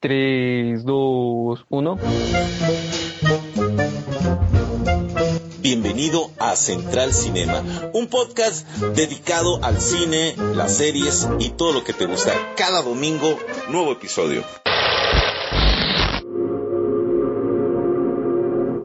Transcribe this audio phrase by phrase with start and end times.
[0.00, 1.98] 3, 2, 1.
[5.60, 7.62] Bienvenido a Central Cinema,
[7.92, 8.66] un podcast
[8.96, 12.32] dedicado al cine, las series y todo lo que te gusta.
[12.56, 13.36] Cada domingo,
[13.70, 14.42] nuevo episodio.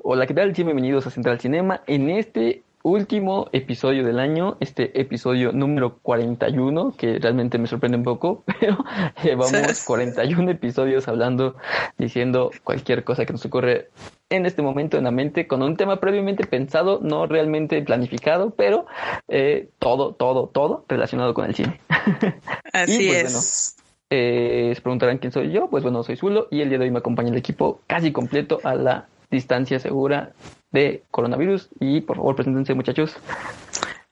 [0.04, 0.52] Hola, ¿qué tal?
[0.52, 1.82] Bienvenidos a Central Cinema.
[1.88, 8.04] En este último episodio del año, este episodio número 41, que realmente me sorprende un
[8.04, 8.77] poco, pero
[9.23, 11.55] llevamos 41 episodios hablando,
[11.98, 13.89] diciendo cualquier cosa que nos ocurre
[14.30, 18.86] en este momento en la mente, con un tema previamente pensado, no realmente planificado, pero
[19.30, 21.81] eh, todo, todo, todo relacionado con el cine.
[22.72, 23.75] Así pues, es.
[24.11, 26.91] eh, se preguntarán quién soy yo, pues bueno, soy Zulo y el día de hoy
[26.91, 30.33] me acompaña el equipo casi completo a la distancia segura
[30.75, 31.70] de coronavirus.
[31.79, 33.16] Y por favor, preséntense, muchachos.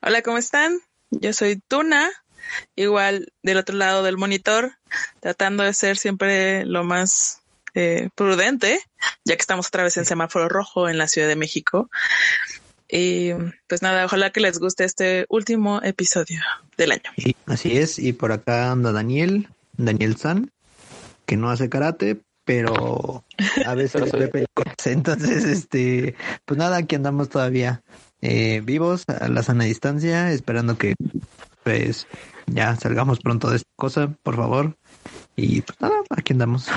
[0.02, 0.80] Hola, ¿cómo están?
[1.12, 2.10] Yo soy Tuna,
[2.76, 4.72] igual del otro lado del monitor,
[5.20, 7.42] tratando de ser siempre lo más
[7.76, 8.80] eh, prudente,
[9.26, 11.90] ya que estamos otra vez en semáforo rojo en la Ciudad de México.
[12.88, 13.32] Y
[13.68, 16.42] pues nada, ojalá que les guste este último episodio
[16.78, 17.12] del año.
[17.18, 20.52] Sí, así es, y por acá anda Daniel, Daniel San,
[21.26, 23.24] que no hace karate, pero
[23.66, 24.46] a veces Pepe
[24.86, 27.84] entonces este pues nada aquí andamos todavía
[28.22, 30.96] eh, vivos a la sana distancia esperando que
[31.64, 32.08] pues
[32.48, 34.78] ya salgamos pronto de esta cosa por favor.
[35.36, 36.68] Y pues nada aquí andamos.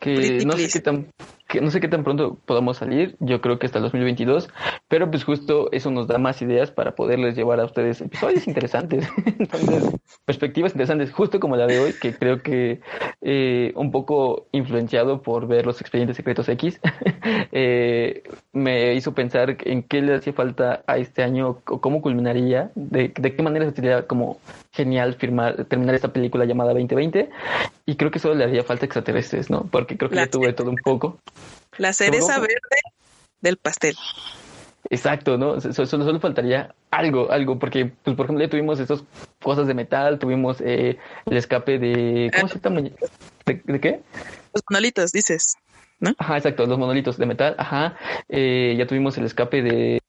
[0.00, 1.06] Que no sé qué tan
[1.48, 4.48] que no sé qué tan pronto podamos salir, yo creo que hasta el 2022,
[4.88, 9.08] pero pues justo eso nos da más ideas para poderles llevar a ustedes episodios interesantes,
[10.24, 12.80] perspectivas interesantes, justo como la de hoy, que creo que
[13.20, 16.80] eh, un poco influenciado por ver los expedientes secretos X,
[17.52, 22.70] eh, me hizo pensar en qué le hacía falta a este año, o cómo culminaría,
[22.74, 24.40] de, de qué manera sería como
[24.76, 27.30] genial firmar, terminar esta película llamada 2020,
[27.86, 29.66] y creo que solo le haría falta extraterrestres, ¿no?
[29.70, 31.18] Porque creo que ya tuve todo un poco.
[31.78, 32.80] La cereza verde
[33.40, 33.96] del pastel.
[34.90, 35.60] Exacto, ¿no?
[35.60, 39.02] Solo, solo, faltaría algo, algo, porque, pues, por ejemplo, ya tuvimos estas
[39.42, 42.30] cosas de metal, tuvimos eh, el escape de...
[42.34, 42.82] ¿Cómo se llama?
[42.82, 44.00] ¿De, ¿De, qué?
[44.54, 45.56] Los monolitos, dices,
[45.98, 46.14] ¿no?
[46.18, 47.96] Ajá, exacto, los monolitos de metal, ajá.
[48.28, 50.00] Eh, ya tuvimos el escape de...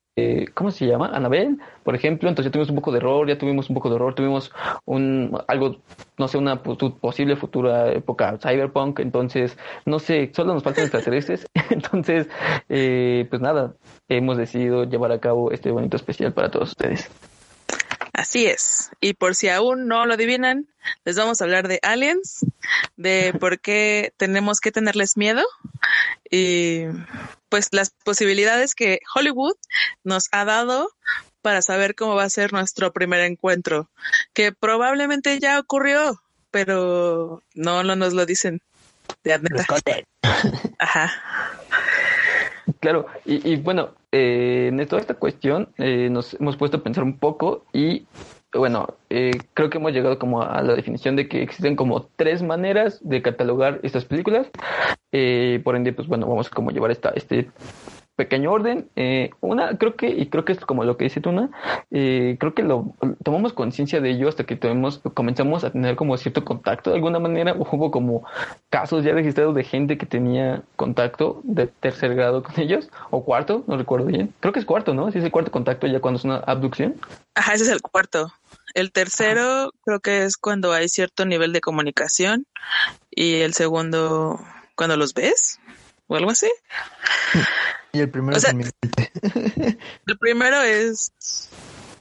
[0.54, 1.10] ¿Cómo se llama?
[1.14, 2.28] Anabel, por ejemplo.
[2.28, 4.52] Entonces ya tuvimos un poco de horror, ya tuvimos un poco de horror, tuvimos
[4.84, 5.76] un algo,
[6.18, 9.00] no sé, una posible futura época cyberpunk.
[9.00, 11.46] Entonces, no sé, solo nos faltan extraterrestres.
[11.70, 12.28] Entonces,
[12.68, 13.74] eh, pues nada,
[14.08, 17.10] hemos decidido llevar a cabo este bonito especial para todos ustedes.
[18.18, 18.90] Así es.
[19.00, 20.66] Y por si aún no lo adivinan,
[21.04, 22.44] les vamos a hablar de aliens,
[22.96, 25.44] de por qué tenemos que tenerles miedo
[26.28, 26.80] y
[27.48, 29.56] pues las posibilidades que Hollywood
[30.04, 30.88] nos ha dado
[31.42, 33.88] para saber cómo va a ser nuestro primer encuentro,
[34.34, 36.20] que probablemente ya ocurrió,
[36.50, 38.60] pero no, no nos lo dicen.
[39.24, 39.32] De
[40.78, 41.12] Ajá.
[42.80, 47.04] Claro, y, y bueno, eh, en toda esta cuestión eh, nos hemos puesto a pensar
[47.04, 48.06] un poco y
[48.54, 52.42] bueno, eh, creo que hemos llegado como a la definición de que existen como tres
[52.42, 54.48] maneras de catalogar estas películas.
[55.12, 57.50] Eh, por ende, pues bueno, vamos a como llevar esta, este
[58.18, 58.90] pequeño orden.
[58.96, 61.50] Eh, una, creo que, y creo que es como lo que dice Tuna,
[61.92, 62.92] eh, creo que lo
[63.22, 67.20] tomamos conciencia de ello hasta que tomemos, comenzamos a tener como cierto contacto de alguna
[67.20, 67.54] manera.
[67.56, 68.24] Hubo como
[68.70, 73.62] casos ya registrados de gente que tenía contacto de tercer grado con ellos, o cuarto,
[73.68, 74.34] no recuerdo bien.
[74.40, 75.12] Creo que es cuarto, ¿no?
[75.12, 76.96] Si es el cuarto contacto ya cuando es una abducción.
[77.36, 78.32] Ajá, ese es el cuarto.
[78.74, 79.70] El tercero Ajá.
[79.84, 82.46] creo que es cuando hay cierto nivel de comunicación
[83.10, 84.40] y el segundo
[84.74, 85.60] cuando los ves
[86.08, 86.50] o algo así.
[87.92, 88.52] Y el primero O sea.
[88.52, 91.12] El primero es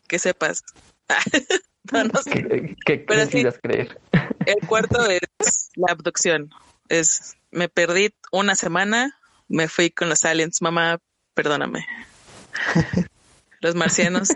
[0.08, 0.64] que sepas.
[1.92, 2.32] no, no sé.
[2.32, 3.44] Que, que, que Pero sí.
[3.62, 4.00] creer.
[4.46, 6.50] El cuarto es la abducción.
[6.90, 9.18] Es me perdí una semana,
[9.48, 11.00] me fui con los aliens, mamá,
[11.34, 11.86] perdóname.
[13.60, 14.30] Los marcianos.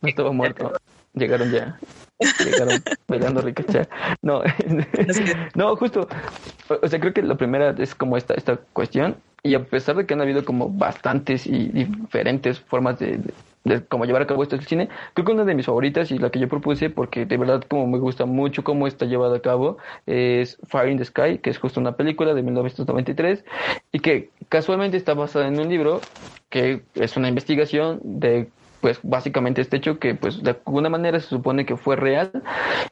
[0.00, 0.72] No estaba muerto.
[1.12, 1.78] Llegaron ya.
[2.44, 3.88] Llegaron bailando ricachá.
[4.22, 4.42] No,
[5.56, 6.08] no, justo.
[6.68, 9.16] O sea, creo que la primera es como esta, esta cuestión.
[9.42, 13.32] Y a pesar de que han habido como bastantes y diferentes formas de, de,
[13.64, 16.18] de cómo llevar a cabo esto del cine, creo que una de mis favoritas y
[16.18, 19.40] la que yo propuse, porque de verdad como me gusta mucho cómo está llevada a
[19.40, 23.44] cabo, es Fire in the Sky, que es justo una película de 1993
[23.92, 26.00] y que casualmente está basada en un libro
[26.50, 28.48] que es una investigación de
[28.80, 32.30] pues básicamente este hecho que pues de alguna manera se supone que fue real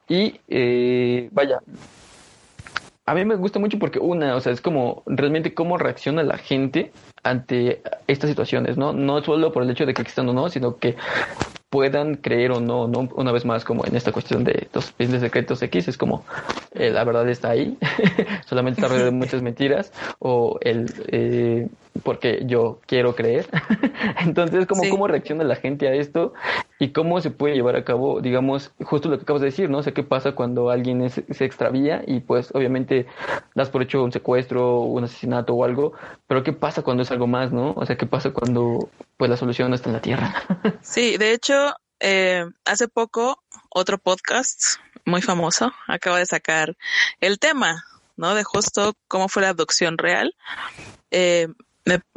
[0.08, 1.60] y eh, vaya
[3.06, 6.38] a mí me gusta mucho porque una, o sea, es como realmente cómo reacciona la
[6.38, 6.92] gente
[7.22, 8.92] ante estas situaciones, ¿no?
[8.92, 10.96] No solo por el hecho de que existan o no, sino que
[11.70, 15.20] puedan creer o no, no una vez más como en esta cuestión de los de
[15.20, 16.24] secretos X, es como
[16.74, 17.78] eh, la verdad está ahí,
[18.46, 21.68] solamente está rodeado de muchas mentiras o el eh,
[22.02, 23.46] porque yo quiero creer.
[24.20, 26.32] Entonces, como cómo reacciona la gente a esto
[26.78, 29.78] y cómo se puede llevar a cabo, digamos, justo lo que acabas de decir, ¿no?
[29.78, 33.06] O sea, qué pasa cuando alguien se extravía y pues obviamente
[33.54, 35.92] das por hecho un secuestro, un asesinato o algo,
[36.26, 37.72] pero qué pasa cuando es algo más, ¿no?
[37.76, 40.34] O sea, qué pasa cuando pues la solución no está en la tierra.
[40.82, 46.76] Sí, de hecho, eh, hace poco otro podcast muy famoso acaba de sacar
[47.20, 47.84] el tema,
[48.16, 48.34] ¿no?
[48.34, 50.34] De justo cómo fue la abducción real.
[51.10, 51.48] Eh,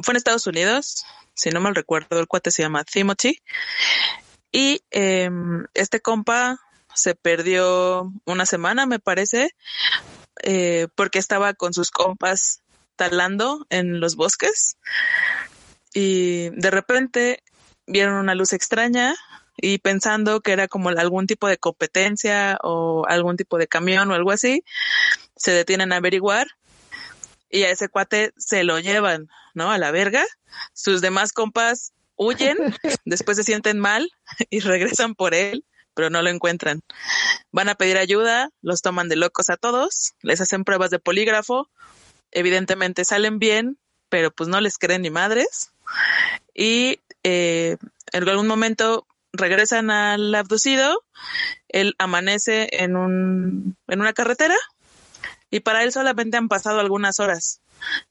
[0.02, 3.40] fue en Estados Unidos, si no mal recuerdo, el cuate se llama Timothy.
[4.52, 6.60] Y em, este compa
[6.94, 9.56] se perdió una semana, me parece,
[10.44, 12.62] eh, porque estaba con sus compas
[12.96, 14.78] talando en los bosques.
[15.94, 17.44] Y de repente
[17.88, 19.16] vieron una luz extraña
[19.56, 24.14] y pensando que era como algún tipo de competencia o algún tipo de camión o
[24.14, 24.64] algo así,
[25.36, 26.48] se detienen a averiguar
[27.50, 29.72] y a ese cuate se lo llevan, ¿no?
[29.72, 30.26] A la verga.
[30.74, 32.58] Sus demás compas huyen,
[33.06, 34.12] después se sienten mal
[34.50, 36.82] y regresan por él, pero no lo encuentran.
[37.52, 41.70] Van a pedir ayuda, los toman de locos a todos, les hacen pruebas de polígrafo,
[42.32, 43.78] evidentemente salen bien,
[44.10, 45.72] pero pues no les creen ni madres.
[46.54, 47.78] Y eh,
[48.12, 51.04] en algún momento regresan al abducido,
[51.68, 54.56] él amanece en, un, en una carretera
[55.52, 57.62] y para él solamente han pasado algunas horas,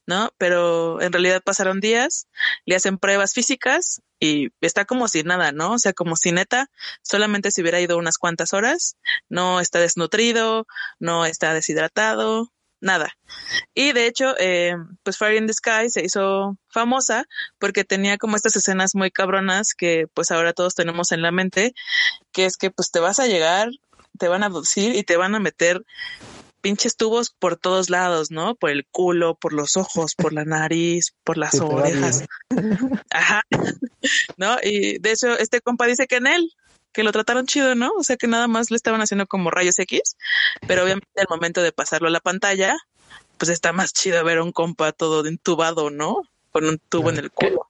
[0.05, 0.31] ¿no?
[0.37, 2.27] Pero en realidad pasaron días,
[2.65, 5.73] le hacen pruebas físicas y está como si nada, ¿no?
[5.73, 6.69] O sea, como si neta
[7.03, 8.97] solamente se hubiera ido unas cuantas horas,
[9.29, 10.67] no está desnutrido,
[10.99, 12.51] no está deshidratado,
[12.81, 13.17] nada.
[13.73, 17.25] Y de hecho, eh, pues Fire in the Sky se hizo famosa
[17.57, 21.73] porque tenía como estas escenas muy cabronas que pues ahora todos tenemos en la mente,
[22.31, 23.69] que es que pues te vas a llegar,
[24.17, 25.83] te van a abducir y te van a meter
[26.61, 28.55] pinches tubos por todos lados, ¿no?
[28.55, 32.25] Por el culo, por los ojos, por la nariz, por las orejas.
[33.11, 33.43] Ajá.
[34.37, 34.57] ¿No?
[34.61, 36.53] Y de hecho, este compa dice que en él,
[36.91, 37.91] que lo trataron chido, ¿no?
[37.97, 40.01] O sea que nada más le estaban haciendo como rayos X,
[40.67, 42.75] pero obviamente al momento de pasarlo a la pantalla,
[43.37, 46.23] pues está más chido ver a un compa todo entubado, ¿no?
[46.51, 47.68] Con un tubo en el culo.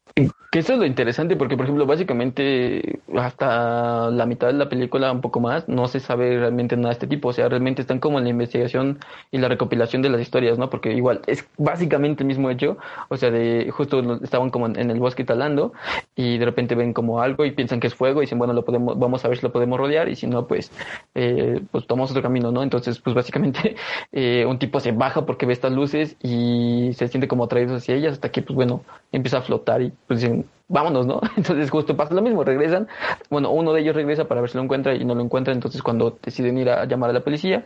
[0.51, 5.12] Que eso es lo interesante porque, por ejemplo, básicamente hasta la mitad de la película,
[5.12, 7.27] un poco más, no se sabe realmente nada de este tipo.
[7.30, 8.98] O sea, realmente están como en la investigación
[9.30, 10.71] y la recopilación de las historias, ¿no?
[10.71, 12.77] Porque igual es básicamente el mismo hecho.
[13.10, 15.71] O sea, de justo estaban como en el bosque talando
[16.16, 18.65] y de repente ven como algo y piensan que es fuego y dicen, bueno, lo
[18.65, 20.72] podemos, vamos a ver si lo podemos rodear y si no, pues,
[21.13, 22.63] eh, pues tomamos otro camino, ¿no?
[22.63, 23.75] Entonces, pues básicamente
[24.12, 27.94] eh, un tipo se baja porque ve estas luces y se siente como atraído hacia
[27.94, 31.22] ellas hasta que, pues bueno, empieza a flotar y pues dicen, vámonos, ¿no?
[31.38, 32.88] Entonces justo pasa lo mismo, regresan,
[33.30, 35.84] bueno, uno de ellos regresa para ver si lo encuentra y no lo encuentra, entonces
[35.84, 37.64] cuando deciden ir a llamar a la policía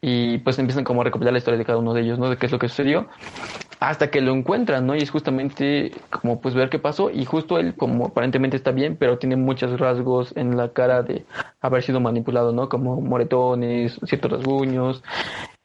[0.00, 2.30] y pues empiezan como a recopilar la historia de cada uno de ellos, ¿no?
[2.30, 3.06] De qué es lo que sucedió,
[3.80, 4.96] hasta que lo encuentran, ¿no?
[4.96, 8.96] Y es justamente como pues ver qué pasó y justo él como aparentemente está bien,
[8.96, 11.26] pero tiene muchos rasgos en la cara de
[11.60, 12.70] haber sido manipulado, ¿no?
[12.70, 15.04] Como moretones, ciertos rasguños.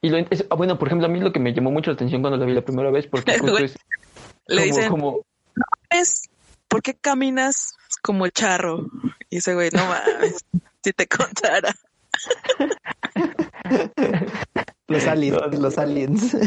[0.02, 2.22] Y lo, ah, bueno, por ejemplo, a mí lo que me llamó mucho la atención
[2.22, 5.22] cuando lo vi la primera vez, porque justo es como
[6.68, 8.88] ¿por qué caminas como el charro?
[9.30, 10.46] Y ese güey, no mames,
[10.84, 11.74] si te contara.
[14.88, 16.38] los aliens, los aliens.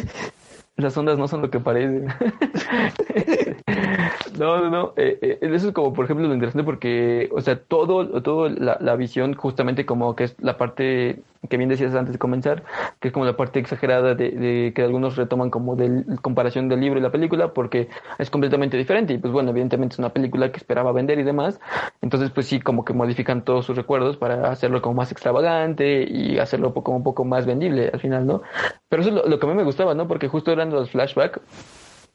[0.77, 2.07] Las ondas no son lo que parecen.
[4.39, 4.95] no, no, no.
[4.97, 8.79] Eh, eh, eso es como, por ejemplo, lo interesante porque, o sea, todo, todo la,
[8.81, 12.63] la visión, justamente como que es la parte que bien decías antes de comenzar,
[13.01, 16.99] que es como la parte exagerada de, que algunos retoman como de comparación del libro
[16.99, 19.15] y la película, porque es completamente diferente.
[19.15, 21.61] Y pues bueno, evidentemente es una película que esperaba vender y demás.
[22.01, 26.39] Entonces, pues sí, como que modifican todos sus recuerdos para hacerlo como más extravagante y
[26.39, 28.43] hacerlo como un poco más vendible al final, ¿no?
[28.89, 30.07] Pero eso es lo, lo que a mí me gustaba, ¿no?
[30.07, 31.41] Porque justo eran los flashbacks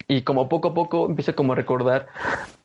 [0.08, 2.08] y como poco a poco empieza como a recordar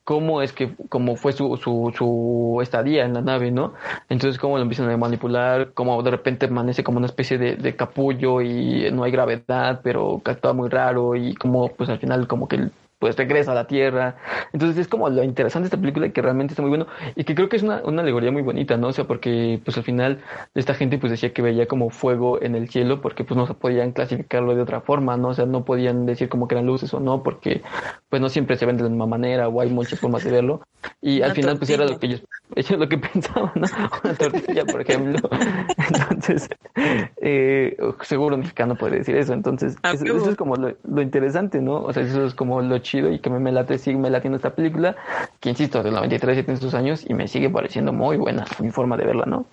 [0.04, 3.74] cómo es que, cómo fue su, su, su estadía en la nave, ¿no?
[4.08, 7.76] Entonces cómo lo empiezan a manipular, cómo de repente amanece como una especie de, de
[7.76, 12.48] capullo y no hay gravedad, pero actúa muy raro y como pues al final como
[12.48, 12.68] que
[13.02, 14.14] pues regresa a la Tierra.
[14.52, 17.34] Entonces es como lo interesante de esta película que realmente está muy bueno y que
[17.34, 18.86] creo que es una, una alegoría muy bonita, ¿no?
[18.86, 20.20] O sea, porque pues al final
[20.54, 23.54] esta gente pues decía que veía como fuego en el cielo porque pues no se
[23.54, 25.30] podían clasificarlo de otra forma, ¿no?
[25.30, 27.62] O sea, no podían decir como que eran luces o no porque
[28.08, 30.62] pues no siempre se ven de la misma manera o hay muchas formas de verlo.
[31.00, 32.22] Y al final pues era lo que ellos,
[32.54, 33.66] ellos lo que pensaban, ¿no?
[34.04, 35.28] Una tortilla, por ejemplo.
[36.22, 36.48] Entonces,
[37.16, 39.32] eh, seguro un mexicano puede decir eso.
[39.32, 41.82] Entonces, eso, es como lo, lo, interesante, ¿no?
[41.82, 44.10] O sea, eso es como lo chido chido y que me, me late, sigue me
[44.10, 44.96] latiendo esta película,
[45.40, 48.70] que insisto, del 93 ya tiene sus años y me sigue pareciendo muy buena mi
[48.70, 49.46] forma de verla, ¿no?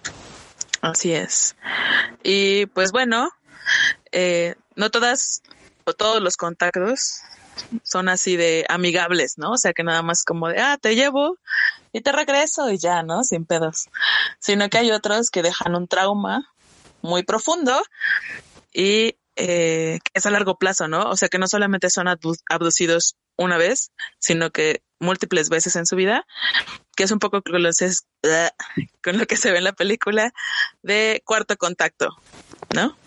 [0.81, 1.55] Así es.
[2.23, 3.29] Y pues bueno,
[4.11, 5.41] eh, no todas
[5.85, 7.21] o todos los contactos
[7.83, 9.51] son así de amigables, ¿no?
[9.51, 11.37] O sea, que nada más como de, ah, te llevo
[11.91, 13.23] y te regreso y ya, ¿no?
[13.23, 13.89] Sin pedos.
[14.39, 16.49] Sino que hay otros que dejan un trauma
[17.01, 17.81] muy profundo
[18.73, 21.09] y eh, que es a largo plazo, ¿no?
[21.09, 25.95] O sea, que no solamente son abducidos una vez, sino que múltiples veces en su
[25.95, 26.25] vida,
[26.95, 27.53] que es un poco con,
[29.03, 30.33] con lo que se ve en la película
[30.83, 32.09] de cuarto contacto,
[32.75, 32.97] ¿no?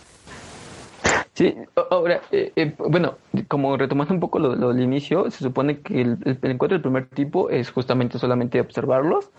[1.34, 1.54] Sí,
[1.90, 3.16] ahora, eh, eh, bueno,
[3.48, 7.48] como retomando un poco lo, del inicio, se supone que el, encuentro del primer tipo
[7.48, 9.30] es justamente solamente observarlos.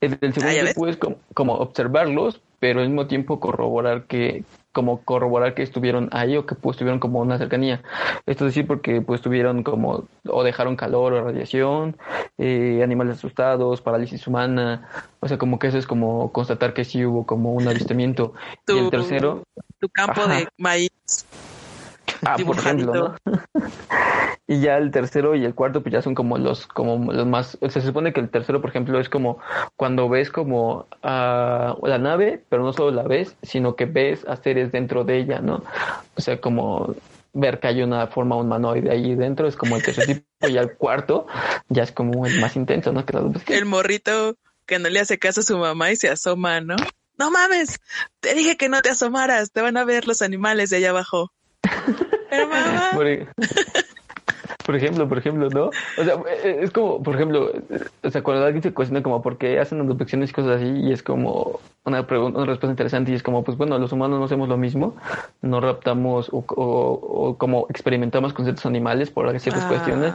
[0.00, 0.98] El, el segundo tipo es
[1.34, 6.54] como, observarlos, pero al mismo tiempo corroborar que, como corroborar que estuvieron ahí o que
[6.54, 7.82] pues tuvieron como una cercanía.
[8.26, 11.96] Esto es decir, porque pues tuvieron como o dejaron calor o radiación,
[12.38, 14.88] eh, animales asustados, parálisis humana,
[15.20, 18.34] o sea, como que eso es como constatar que sí hubo como un avistamiento.
[18.68, 19.42] y el tercero...
[19.80, 20.90] Tu campo de maíz.
[22.24, 23.32] Ah, por ejemplo, ¿no?
[24.50, 27.58] y ya el tercero y el cuarto pues ya son como los como los más
[27.68, 29.38] se supone que el tercero por ejemplo es como
[29.76, 34.36] cuando ves como a la nave pero no solo la ves sino que ves a
[34.36, 35.62] seres dentro de ella no
[36.16, 36.96] o sea como
[37.34, 40.72] ver que hay una forma humanoide ahí dentro es como el tercer tipo y el
[40.72, 41.26] cuarto
[41.68, 43.04] ya es como el más intenso no
[43.48, 46.76] el morrito que no le hace caso a su mamá y se asoma no
[47.18, 47.80] no mames
[48.20, 51.32] te dije que no te asomaras te van a ver los animales de allá abajo
[52.30, 52.98] pero mamá
[54.68, 55.70] por ejemplo, por ejemplo, ¿no?
[55.96, 59.22] O sea, eh, es como, por ejemplo, eh, o sea, cuando alguien se cuestiona como
[59.22, 63.10] por qué hacen inspecciones y cosas así, y es como una pregunta, una respuesta interesante,
[63.10, 64.94] y es como, pues bueno, los humanos no hacemos lo mismo,
[65.40, 70.12] no raptamos o, o, como experimentamos con ciertos animales por ciertas ah, cuestiones,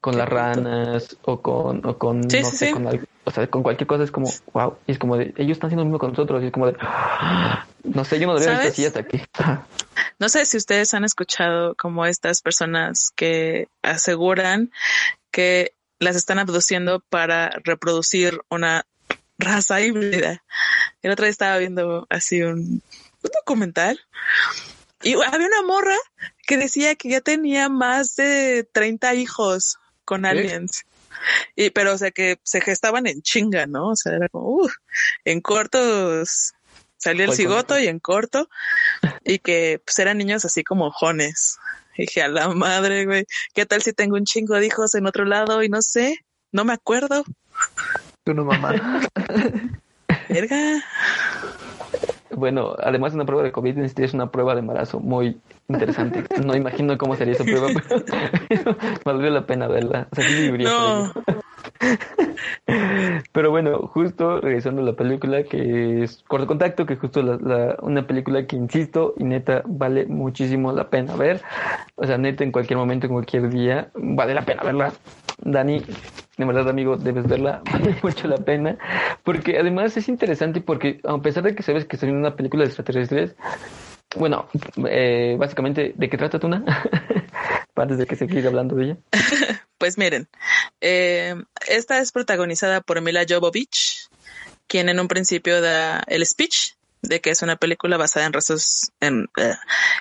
[0.00, 4.04] con las ranas o con, o con, no sé, con o sea, con cualquier cosa
[4.04, 6.46] es como, wow, y es como de, ellos están haciendo lo mismo con nosotros, y
[6.46, 6.76] es como de,
[7.84, 9.22] no sé, yo no debería estar hasta aquí.
[10.18, 14.70] No sé si ustedes han escuchado como estas personas que aseguran
[15.30, 18.86] que las están abduciendo para reproducir una
[19.38, 20.42] raza híbrida.
[21.02, 22.82] El otro día estaba viendo así un,
[23.22, 24.00] documental
[25.02, 25.96] y había una morra
[26.46, 30.84] que decía que ya tenía más de 30 hijos con aliens.
[31.56, 33.90] Y, pero, o sea, que se gestaban en chinga, ¿no?
[33.90, 34.68] O sea, era como, uh,
[35.24, 36.52] en cortos
[36.96, 38.48] Salió el cigoto y en corto.
[39.24, 41.58] Y que pues eran niños así como jones.
[41.98, 43.24] dije, a la madre, güey.
[43.54, 46.24] ¿Qué tal si tengo un chingo de hijos en otro lado y no sé?
[46.52, 47.24] No me acuerdo.
[48.24, 49.02] Tú no, mamá.
[50.28, 50.82] Verga.
[52.30, 56.24] Bueno, además de una prueba de COVID, necesitas una prueba de embarazo muy interesante.
[56.44, 57.68] No imagino cómo sería esa prueba,
[58.48, 60.08] pero valdría la pena verla.
[60.10, 61.12] O sea, sí no.
[63.32, 68.06] Pero bueno, justo regresando a la película que es Corto Contacto, que justo la, una
[68.06, 71.42] película que insisto y neta vale muchísimo la pena ver.
[71.96, 74.92] O sea, neta en cualquier momento, en cualquier día, vale la pena verla.
[75.42, 75.82] Dani,
[76.36, 78.78] de verdad amigo, debes verla, vale mucho la pena.
[79.22, 82.68] Porque además es interesante porque a pesar de que sabes que es una película de
[82.68, 83.34] extraterrestres,
[84.16, 84.46] bueno,
[84.88, 86.64] eh, básicamente, ¿de qué trata Tuna?
[87.76, 88.96] Antes de que se siga hablando de ella.
[89.78, 90.28] Pues miren,
[90.80, 91.34] eh,
[91.68, 94.08] esta es protagonizada por Mila Jovovich,
[94.66, 98.30] quien en un principio da el speech de que es una película basada
[99.00, 99.54] en eh,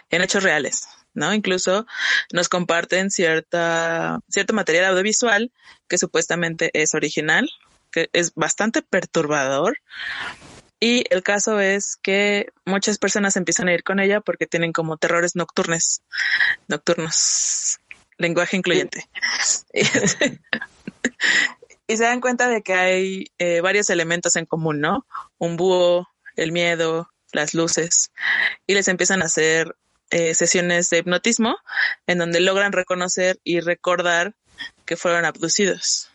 [0.09, 1.33] en hechos reales, ¿no?
[1.33, 1.85] Incluso
[2.31, 5.51] nos comparten cierta, cierto material audiovisual
[5.87, 7.49] que supuestamente es original,
[7.91, 9.79] que es bastante perturbador.
[10.79, 14.97] Y el caso es que muchas personas empiezan a ir con ella porque tienen como
[14.97, 16.01] terrores nocturnos,
[16.67, 17.79] nocturnos
[18.17, 19.09] lenguaje incluyente.
[21.87, 25.05] y se dan cuenta de que hay eh, varios elementos en común, ¿no?
[25.37, 28.11] Un búho, el miedo, las luces,
[28.67, 29.75] y les empiezan a hacer
[30.11, 31.57] eh, sesiones de hipnotismo
[32.07, 34.35] en donde logran reconocer y recordar
[34.85, 36.11] que fueron abducidos.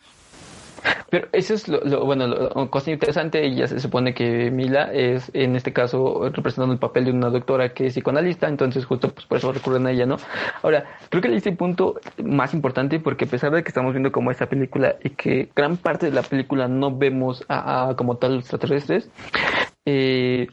[1.09, 5.31] Pero eso es lo, bueno, lo, cosa interesante y ya se supone que Mila es
[5.33, 9.25] en este caso representando el papel de una doctora que es psicoanalista, entonces justo pues
[9.25, 10.17] por eso recurren a ella, ¿no?
[10.61, 14.31] Ahora, creo que este punto más importante porque a pesar de que estamos viendo como
[14.31, 19.09] esta película y que gran parte de la película no vemos a, como tal extraterrestres,
[19.85, 20.47] eh,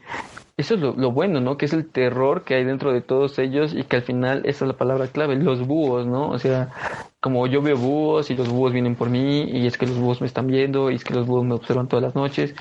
[0.57, 1.55] eso es lo, lo, bueno, ¿no?
[1.57, 4.65] Que es el terror que hay dentro de todos ellos y que al final esa
[4.65, 6.29] es la palabra clave, los búhos, ¿no?
[6.29, 6.69] O sea,
[7.27, 10.21] como yo veo búhos y los búhos vienen por mí y es que los búhos
[10.21, 12.55] me están viendo y es que los búhos me observan todas las noches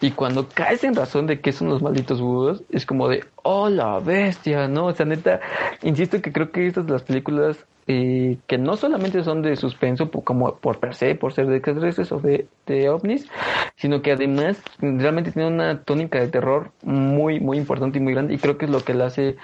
[0.00, 3.68] Y cuando caes en razón de que son los malditos búhos, es como de, oh,
[3.68, 4.86] la bestia, ¿no?
[4.86, 5.40] O sea, neta,
[5.82, 10.56] insisto que creo que estas las películas eh, que no solamente son de suspenso como
[10.56, 13.28] por per se, por ser de extraterrestres o de, de ovnis,
[13.76, 18.34] sino que además realmente tienen una tónica de terror muy, muy importante y muy grande.
[18.34, 19.36] Y creo que es lo que le hace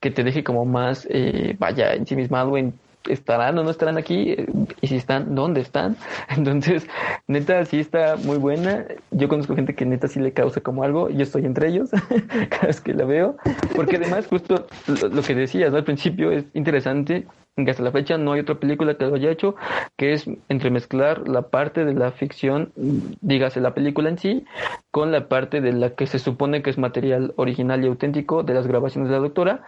[0.00, 2.74] que te deje como más, eh, vaya, ensimismado en
[3.08, 4.36] estarán o no estarán aquí
[4.80, 5.96] y si están, ¿dónde están?
[6.36, 6.86] Entonces,
[7.26, 8.84] neta, sí está muy buena.
[9.10, 11.90] Yo conozco gente que neta sí le causa como algo, y yo estoy entre ellos
[12.50, 13.36] cada vez que la veo,
[13.74, 17.26] porque además justo lo, que decías al principio es interesante
[17.64, 19.54] que hasta la fecha no hay otra película que lo haya hecho,
[19.96, 24.44] que es entremezclar la parte de la ficción, dígase la película en sí,
[24.90, 28.54] con la parte de la que se supone que es material original y auténtico de
[28.54, 29.62] las grabaciones de la doctora,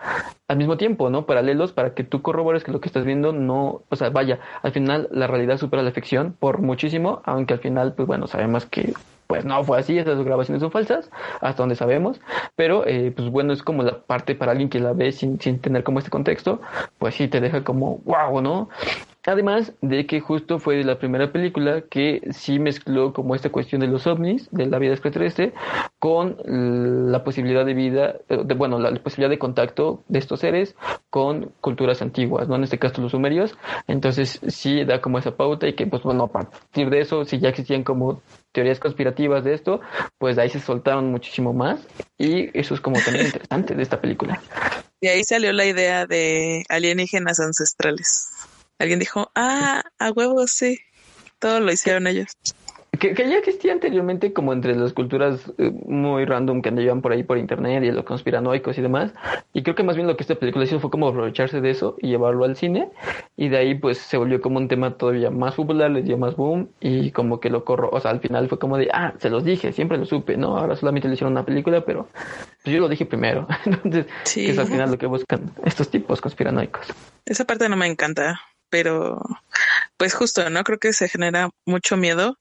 [0.48, 1.26] al mismo tiempo, ¿no?
[1.26, 4.72] Paralelos para que tú corrobores que lo que estás viendo no, o sea, vaya, al
[4.72, 8.92] final la realidad supera la ficción por muchísimo, aunque al final, pues bueno, sabemos que
[9.32, 11.10] pues no fue así, esas grabaciones son falsas,
[11.40, 12.20] hasta donde sabemos,
[12.54, 15.58] pero eh, pues bueno, es como la parte para alguien que la ve sin, sin
[15.58, 16.60] tener como este contexto,
[16.98, 18.68] pues sí te deja como wow, ¿no?
[19.24, 23.86] Además de que justo fue la primera película que sí mezcló como esta cuestión de
[23.86, 25.54] los ovnis, de la vida extraterrestre,
[26.02, 26.36] con
[27.12, 30.74] la posibilidad de vida, eh, de, bueno, la posibilidad de contacto de estos seres
[31.10, 32.56] con culturas antiguas, ¿no?
[32.56, 33.56] En este caso los sumerios.
[33.86, 37.38] Entonces sí da como esa pauta y que pues bueno, a partir de eso, si
[37.38, 39.80] ya existían como teorías conspirativas de esto,
[40.18, 41.86] pues de ahí se soltaron muchísimo más
[42.18, 44.42] y eso es como también interesante de esta película.
[45.00, 48.28] Y ahí salió la idea de alienígenas ancestrales.
[48.80, 50.80] Alguien dijo, ah, a huevos, sí.
[51.38, 52.32] Todo lo hicieron ellos.
[53.00, 57.22] Que, ya existía anteriormente como entre las culturas eh, muy random que andaban por ahí
[57.22, 59.12] por internet y los conspiranoicos y demás.
[59.54, 61.96] Y creo que más bien lo que esta película hizo fue como aprovecharse de eso
[62.00, 62.90] y llevarlo al cine.
[63.36, 66.36] Y de ahí pues se volvió como un tema todavía más popular, les dio más
[66.36, 67.88] boom y como que lo corro.
[67.90, 70.58] O sea, al final fue como de, ah, se los dije, siempre lo supe, ¿no?
[70.58, 72.08] Ahora solamente le hicieron una película, pero
[72.62, 73.48] pues yo lo dije primero.
[73.64, 76.86] Entonces, que es al final lo que buscan estos tipos conspiranoicos.
[77.24, 78.38] Esa parte no me encanta
[78.72, 79.20] pero
[79.98, 80.64] pues justo, ¿no?
[80.64, 82.38] Creo que se genera mucho miedo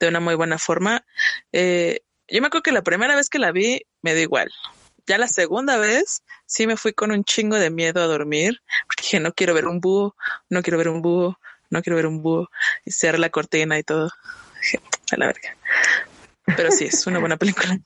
[0.00, 1.04] de una muy buena forma.
[1.52, 4.50] Eh, yo me acuerdo que la primera vez que la vi me dio igual.
[5.06, 9.02] Ya la segunda vez sí me fui con un chingo de miedo a dormir, porque
[9.02, 10.16] dije, no quiero ver un búho,
[10.50, 11.38] no quiero ver un búho,
[11.70, 12.50] no quiero ver un búho,
[12.84, 14.10] y cerrar la cortina y todo.
[15.12, 15.56] A la verga.
[16.56, 17.78] Pero sí, es una buena película.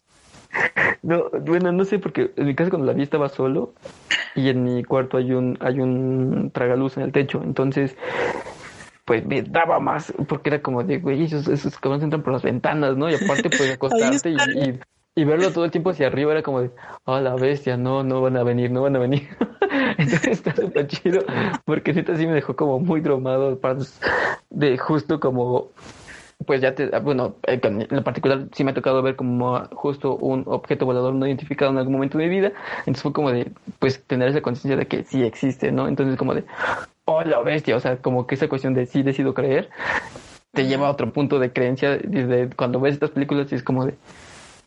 [1.02, 3.74] No, bueno, no sé, porque en mi casa cuando la vi estaba solo
[4.36, 7.96] y en mi cuarto hay un, hay un tragaluz en el techo, entonces
[9.04, 12.42] pues me daba más, porque era como de, güey, esos, esos cabrones entran por las
[12.42, 13.10] ventanas, ¿no?
[13.10, 14.80] Y aparte pues acostarte y,
[15.16, 16.70] y, verlo todo el tiempo hacia arriba era como de,
[17.04, 19.28] oh, la bestia, no, no van a venir, no van a venir.
[19.98, 21.24] Entonces está súper chido,
[21.64, 23.58] porque neta sí me dejó como muy dromado,
[24.50, 25.70] de justo como
[26.46, 30.16] pues ya te, bueno, eh, en lo particular sí me ha tocado ver como justo
[30.16, 33.50] un objeto volador no identificado en algún momento de mi vida, entonces fue como de,
[33.78, 35.88] pues tener esa conciencia de que sí existe, ¿no?
[35.88, 36.44] Entonces como de,
[37.05, 39.70] oh, la bestia, o sea, como que esa cuestión de sí decido creer,
[40.52, 43.87] te lleva a otro punto de creencia, desde cuando ves estas películas y es como
[43.87, 43.94] de,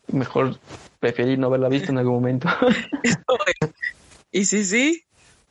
[0.08, 0.58] mejor
[1.00, 2.48] preferir no haberla visto en algún momento.
[4.32, 5.04] y sí, sí,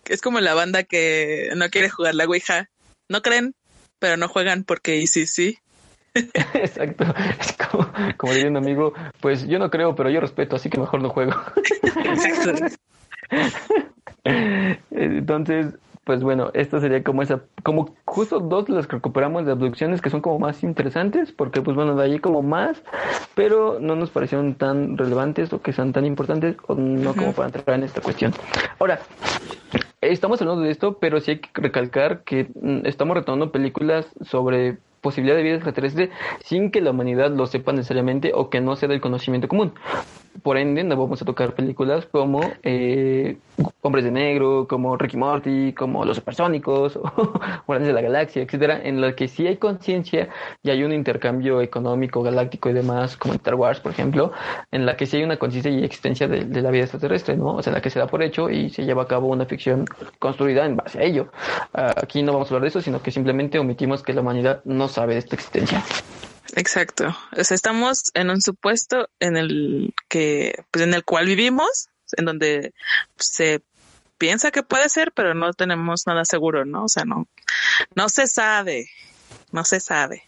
[0.06, 2.70] es como la banda que no quiere jugar la Ouija,
[3.10, 3.56] no creen,
[4.00, 5.58] pero no juegan porque y sí, sí.
[6.54, 7.06] Exacto.
[7.40, 10.80] Es como, como diría un amigo, pues yo no creo, pero yo respeto, así que
[10.80, 11.34] mejor no juego.
[12.06, 12.66] Exacto.
[14.92, 15.76] Entonces,
[16.06, 20.02] pues bueno, esto sería como esa, como justo dos de las que recuperamos de abducciones
[20.02, 22.82] que son como más interesantes, porque pues bueno, de allí como más,
[23.34, 27.48] pero no nos parecieron tan relevantes o que sean tan importantes o no como para
[27.48, 28.34] entrar en esta cuestión.
[28.80, 29.00] Ahora,
[30.00, 34.78] estamos hablando de esto, pero sí hay que recalcar que mm, estamos retomando películas sobre
[35.06, 36.10] posibilidad de vida extraterrestre
[36.44, 39.74] sin que la humanidad lo sepa necesariamente o que no sea del conocimiento común.
[40.42, 43.38] Por ende, no vamos a tocar películas como eh,
[43.82, 47.34] Hombres de Negro, como Ricky Morty, como Los Supersónicos, o
[47.66, 50.28] Guardianes de la Galaxia, etcétera, en las que sí hay conciencia
[50.62, 54.34] y hay un intercambio económico, galáctico y demás, como Star Wars, por ejemplo,
[54.72, 57.56] en la que sí hay una conciencia y existencia de, de, la vida extraterrestre, ¿no?
[57.56, 59.46] O sea, en la que se da por hecho y se lleva a cabo una
[59.46, 59.86] ficción
[60.20, 61.30] construida en base a ello.
[61.74, 64.62] Uh, aquí no vamos a hablar de eso, sino que simplemente omitimos que la humanidad
[64.66, 65.84] no sabe de esta existencia.
[66.56, 67.16] Exacto.
[67.38, 72.26] O sea, estamos en un supuesto en el que, pues en el cual vivimos, en
[72.26, 72.74] donde
[73.18, 73.62] se
[74.18, 76.86] piensa que puede ser, pero no tenemos nada seguro, ¿no?
[76.86, 77.28] O sea, no,
[77.96, 78.88] no se sabe,
[79.52, 80.24] no se sabe.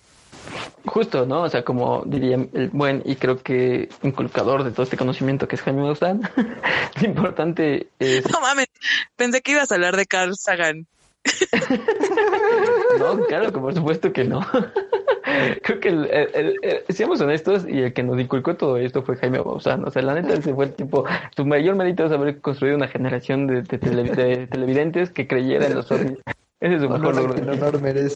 [0.85, 1.43] Justo, ¿no?
[1.43, 5.55] O sea, como diría el buen y creo que inculcador de todo este conocimiento que
[5.55, 6.21] es Jaime Maussan,
[7.01, 8.29] lo importante es...
[8.29, 8.67] No mames,
[9.15, 10.87] pensé que ibas a hablar de Carl Sagan.
[12.97, 14.41] no, claro que por supuesto que no.
[15.63, 19.39] creo que, el, el, seamos honestos, y el que nos inculcó todo esto fue Jaime
[19.39, 19.85] Bausán.
[19.85, 21.05] O sea, la neta, ese fue el tipo,
[21.35, 25.91] su mayor mérito es haber construido una generación de, de, televidentes que creyera en los
[25.91, 26.17] ovnis.
[26.59, 27.35] Ese es su mejor logro.
[27.35, 28.15] Que honor merece.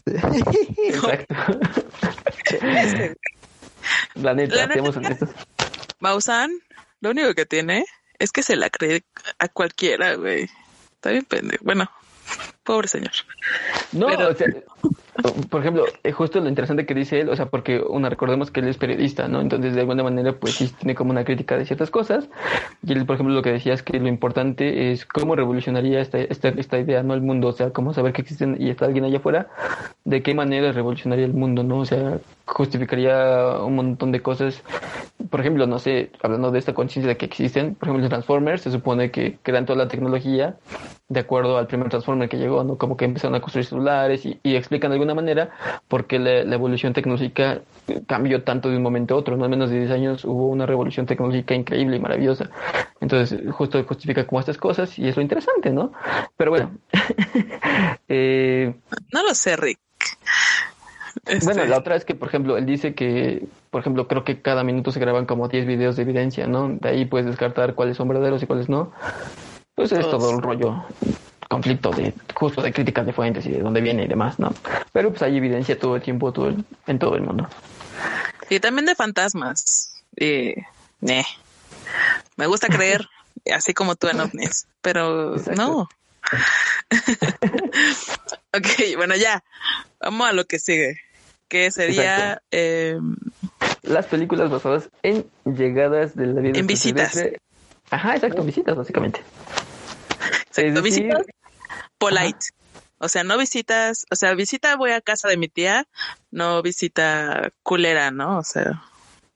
[0.84, 1.34] Exacto.
[4.14, 5.30] la neta, seamos honestos.
[6.00, 6.50] Maussan,
[7.00, 7.84] lo único que tiene
[8.18, 9.04] es que se la cree
[9.38, 10.48] a cualquiera, güey.
[10.94, 11.64] Está bien pendejo.
[11.64, 11.88] Bueno,
[12.64, 13.12] pobre señor.
[13.92, 14.46] No, o sea,
[15.50, 18.60] por ejemplo, eh, justo lo interesante que dice él, o sea, porque una recordemos que
[18.60, 19.40] él es periodista, ¿no?
[19.40, 22.28] Entonces, de alguna manera, pues sí tiene como una crítica de ciertas cosas.
[22.82, 26.18] Y él, por ejemplo, lo que decía es que lo importante es cómo revolucionaría esta,
[26.18, 27.14] esta, esta idea, ¿no?
[27.14, 29.48] El mundo, o sea, cómo saber que existen y está alguien allá afuera,
[30.04, 31.80] de qué manera revolucionaría el mundo, ¿no?
[31.80, 34.62] O sea, justificaría un montón de cosas.
[35.30, 38.62] Por ejemplo, no sé, hablando de esta conciencia de que existen, por ejemplo, los Transformers,
[38.62, 40.56] se supone que crean toda la tecnología
[41.08, 42.78] de acuerdo al primer Transformer que llegó, ¿no?
[42.78, 45.50] Como que empezaron a construir celulares y, y explican de alguna manera
[45.88, 47.60] por qué la, evolución tecnológica
[48.06, 49.44] cambió tanto de un momento a otro, ¿no?
[49.44, 52.50] En menos de 10 años hubo una revolución tecnológica increíble y maravillosa.
[53.00, 55.92] Entonces, justo justifica como estas cosas y es lo interesante, ¿no?
[56.36, 56.70] Pero bueno.
[58.08, 58.74] eh,
[59.12, 59.78] no lo sé, Rick.
[61.24, 64.64] Bueno, la otra es que, por ejemplo, él dice que, por ejemplo, creo que cada
[64.64, 66.68] minuto se graban como 10 videos de evidencia, ¿no?
[66.68, 68.92] De ahí puedes descartar cuáles son verdaderos y cuáles no.
[69.76, 70.84] Pues es todo el rollo
[71.48, 74.52] conflicto de justo de críticas de fuentes y de dónde viene y demás, ¿no?
[74.92, 76.54] Pero pues hay evidencia todo el tiempo todo
[76.86, 77.48] en todo el mundo.
[78.50, 80.02] Y también de fantasmas.
[80.16, 80.54] Y,
[81.00, 83.08] Me gusta creer,
[83.54, 85.88] así como tú en ovnis, pero no.
[88.52, 89.42] ok, bueno, ya.
[90.00, 91.00] Vamos a lo que sigue.
[91.52, 92.98] Que sería eh,
[93.82, 96.58] las películas basadas en llegadas de la vida.
[96.58, 97.14] En visitas.
[97.90, 99.20] Ajá, exacto, visitas, básicamente.
[100.48, 101.26] Exacto, visitas
[101.98, 102.46] polite.
[102.96, 105.86] O sea, no visitas, o sea, visita voy a casa de mi tía,
[106.30, 108.38] no visita culera, ¿no?
[108.38, 108.82] O sea,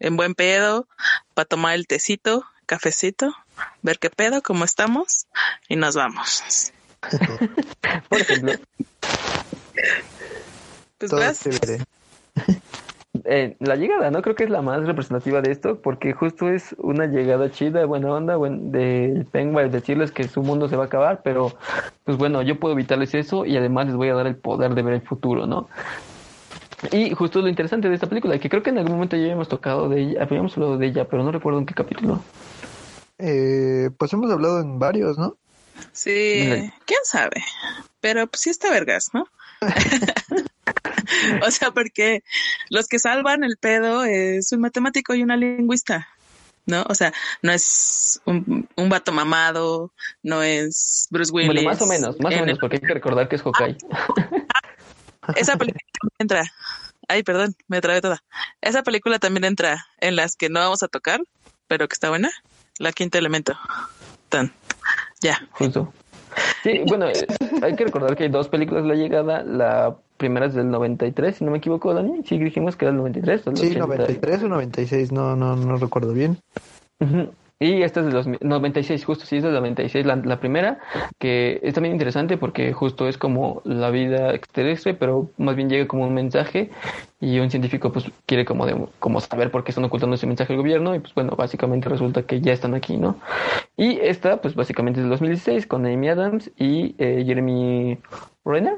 [0.00, 0.88] en buen pedo,
[1.34, 3.36] para tomar el tecito, cafecito,
[3.82, 5.26] ver qué pedo, cómo estamos
[5.68, 6.72] y nos vamos.
[8.08, 8.54] Por ejemplo.
[10.96, 11.40] Pues vas.
[13.24, 14.22] Eh, la llegada, ¿no?
[14.22, 18.12] Creo que es la más representativa de esto, porque justo es una llegada chida, buena
[18.12, 21.56] onda, buen, del Pennywise decirles que su mundo se va a acabar, pero
[22.04, 24.82] pues bueno, yo puedo evitarles eso y además les voy a dar el poder de
[24.82, 25.68] ver el futuro, ¿no?
[26.92, 29.48] Y justo lo interesante de esta película, que creo que en algún momento ya habíamos
[29.48, 32.22] tocado de ella, habíamos hablado de ella, pero no recuerdo en qué capítulo.
[33.18, 35.36] Eh, pues hemos hablado en varios, ¿no?
[35.92, 37.42] Sí, quién sabe,
[38.00, 39.26] pero pues sí está vergas, ¿no?
[41.46, 42.22] o sea, porque
[42.70, 46.08] los que salvan el pedo es un matemático y una lingüista.
[46.66, 46.84] ¿no?
[46.88, 49.92] O sea, no es un, un vato mamado,
[50.22, 51.48] no es Bruce Willis.
[51.48, 53.76] Bueno, más o menos, más o menos, porque hay que recordar que es Hawkeye.
[55.36, 55.80] esa película
[56.18, 56.52] entra.
[57.08, 58.22] Ay, perdón, me trae toda.
[58.60, 61.20] Esa película también entra en las que no vamos a tocar,
[61.68, 62.30] pero que está buena.
[62.78, 63.56] La quinta elemento.
[64.28, 64.52] Tan.
[65.20, 65.48] Ya.
[65.52, 65.92] Justo.
[66.62, 67.26] Sí, bueno, eh,
[67.62, 69.42] hay que recordar que hay dos películas de la llegada.
[69.42, 72.22] La primera es del 93, si no me equivoco, Dani.
[72.24, 73.42] Sí, dijimos que era el 93.
[73.54, 76.38] sí, 93 o 96, no, no, no recuerdo bien.
[77.58, 80.78] Y esta es de los 96, justo, sí, es de 96, la, la primera,
[81.18, 85.86] que es también interesante porque justo es como la vida extraterrestre, pero más bien llega
[85.86, 86.70] como un mensaje
[87.18, 90.52] y un científico pues quiere como, de, como saber por qué están ocultando ese mensaje
[90.52, 93.16] al gobierno y pues bueno, básicamente resulta que ya están aquí, ¿no?
[93.76, 97.98] Y esta pues básicamente es del 2016 con Amy Adams y eh, Jeremy
[98.44, 98.76] Renner,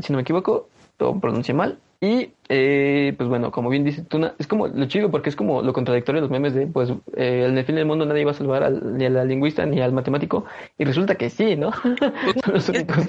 [0.00, 1.78] si no me equivoco, lo pronuncié mal.
[2.02, 5.62] Y eh, pues bueno, como bien dice Tuna, es como lo chido porque es como
[5.62, 8.32] lo contradictorio de los memes de pues eh, en el fin del mundo nadie va
[8.32, 10.44] a salvar al, ni a la lingüista ni al matemático
[10.76, 11.70] y resulta que sí, ¿no?
[12.52, 13.06] los únicos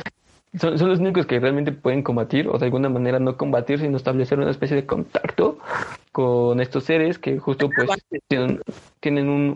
[0.59, 3.97] son, son, los únicos que realmente pueden combatir o de alguna manera no combatir, sino
[3.97, 5.57] establecer una especie de contacto
[6.11, 7.89] con estos seres que justo pues
[8.27, 8.61] tienen,
[8.99, 9.53] tienen un,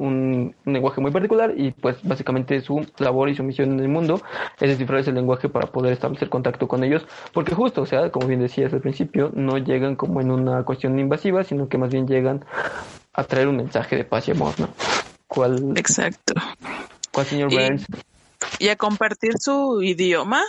[0.65, 4.21] un, lenguaje muy particular y pues básicamente su labor y su misión en el mundo
[4.59, 8.27] es descifrar ese lenguaje para poder establecer contacto con ellos, porque justo, o sea, como
[8.27, 12.07] bien decías al principio, no llegan como en una cuestión invasiva, sino que más bien
[12.07, 12.43] llegan
[13.13, 14.69] a traer un mensaje de paz y amor, ¿no?
[15.27, 16.33] ¿Cuál, Exacto.
[17.11, 17.85] ¿Cuál señor Burns?
[18.59, 20.43] y a compartir su idioma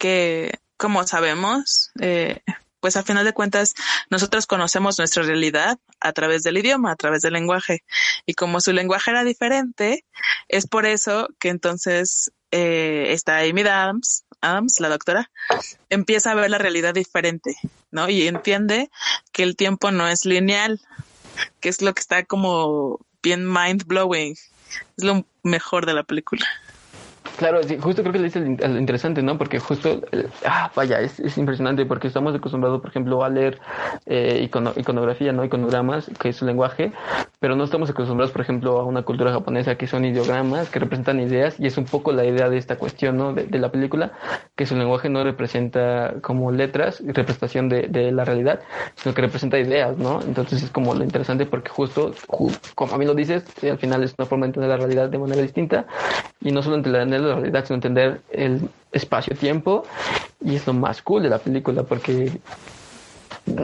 [0.00, 2.40] que, como sabemos, eh,
[2.80, 3.74] pues a final de cuentas
[4.08, 7.84] nosotros conocemos nuestra realidad a través del idioma, a través del lenguaje.
[8.24, 10.06] Y como su lenguaje era diferente,
[10.48, 15.30] es por eso que entonces eh, está Amy Adams, Adams, la doctora,
[15.90, 17.54] empieza a ver la realidad diferente,
[17.90, 18.08] ¿no?
[18.08, 18.90] Y entiende
[19.32, 20.80] que el tiempo no es lineal,
[21.60, 24.34] que es lo que está como bien mind blowing.
[24.96, 26.46] Es lo mejor de la película.
[27.40, 29.38] Claro, justo creo que le dice lo interesante, ¿no?
[29.38, 30.02] Porque justo,
[30.44, 33.58] ah, vaya, es, es, impresionante porque estamos acostumbrados, por ejemplo, a leer
[34.04, 35.42] eh, iconografía, ¿no?
[35.42, 36.92] Iconogramas, que es su lenguaje,
[37.38, 41.18] pero no estamos acostumbrados, por ejemplo, a una cultura japonesa que son ideogramas, que representan
[41.18, 43.32] ideas, y es un poco la idea de esta cuestión, ¿no?
[43.32, 44.12] De, de la película,
[44.54, 48.60] que su lenguaje no representa como letras, representación de, la realidad,
[48.96, 50.20] sino que representa ideas, ¿no?
[50.20, 52.12] Entonces es como lo interesante porque justo,
[52.74, 55.16] como a mí lo dices, al final es una forma de entender la realidad de
[55.16, 55.86] manera distinta,
[56.42, 59.84] y no solo entender la realidad, sino entender el espacio-tiempo,
[60.40, 62.32] y es lo más cool de la película, porque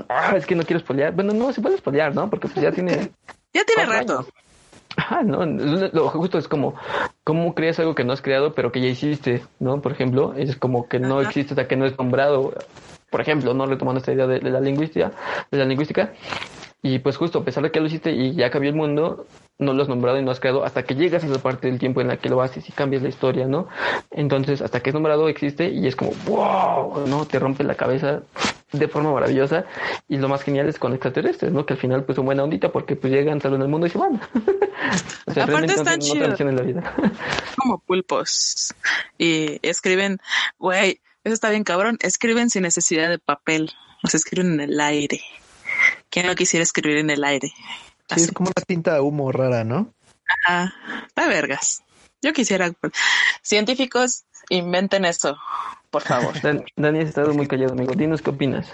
[0.09, 1.14] ah, es que no quiero spoilear.
[1.14, 2.29] Bueno, no se puede spoilear, ¿no?
[2.29, 3.11] Porque pues ya tiene.
[3.52, 4.26] ya tiene rato.
[5.24, 6.74] No, lo justo es como,
[7.22, 9.81] ¿cómo creas algo que no has creado, pero que ya hiciste, ¿no?
[9.81, 12.55] Por ejemplo, es como que no existe hasta que no es nombrado.
[13.11, 13.66] Por ejemplo, ¿no?
[13.66, 15.12] Retomando esta idea de, de la lingüística,
[15.50, 16.12] de la lingüística.
[16.83, 19.26] Y pues justo, a pesar de que lo hiciste y ya cambió el mundo,
[19.59, 21.79] no lo has nombrado y no has creado hasta que llegas a esa parte del
[21.79, 23.69] tiempo en la que lo haces y cambias la historia, ¿no?
[24.11, 27.27] Entonces, hasta que es nombrado existe y es como, wow, ¿no?
[27.27, 28.23] Te rompe la cabeza
[28.73, 29.64] de forma maravillosa
[30.09, 31.64] y lo más genial es con extraterrestres, ¿no?
[31.64, 33.99] Que al final pues son buena ondita porque pues llegan, salen al mundo y se
[33.99, 34.21] van.
[35.27, 36.38] o sea, Aparte están chidos.
[36.40, 36.95] En la vida.
[37.57, 38.75] Como pulpos
[39.16, 40.19] y escriben,
[40.59, 43.71] güey, eso está bien cabrón, escriben sin necesidad de papel,
[44.03, 45.21] o sea, escriben en el aire.
[46.11, 47.53] ¿Quién no quisiera escribir en el aire?
[48.14, 49.92] Sí, es como una tinta humo rara, ¿no?
[50.47, 50.75] Ajá,
[51.07, 51.83] está vergas.
[52.23, 52.73] Yo quisiera.
[53.42, 55.37] Científicos, inventen eso,
[55.90, 56.35] por favor.
[56.77, 57.95] Dani has estado muy callado, amigo.
[57.95, 58.73] Dinos qué opinas.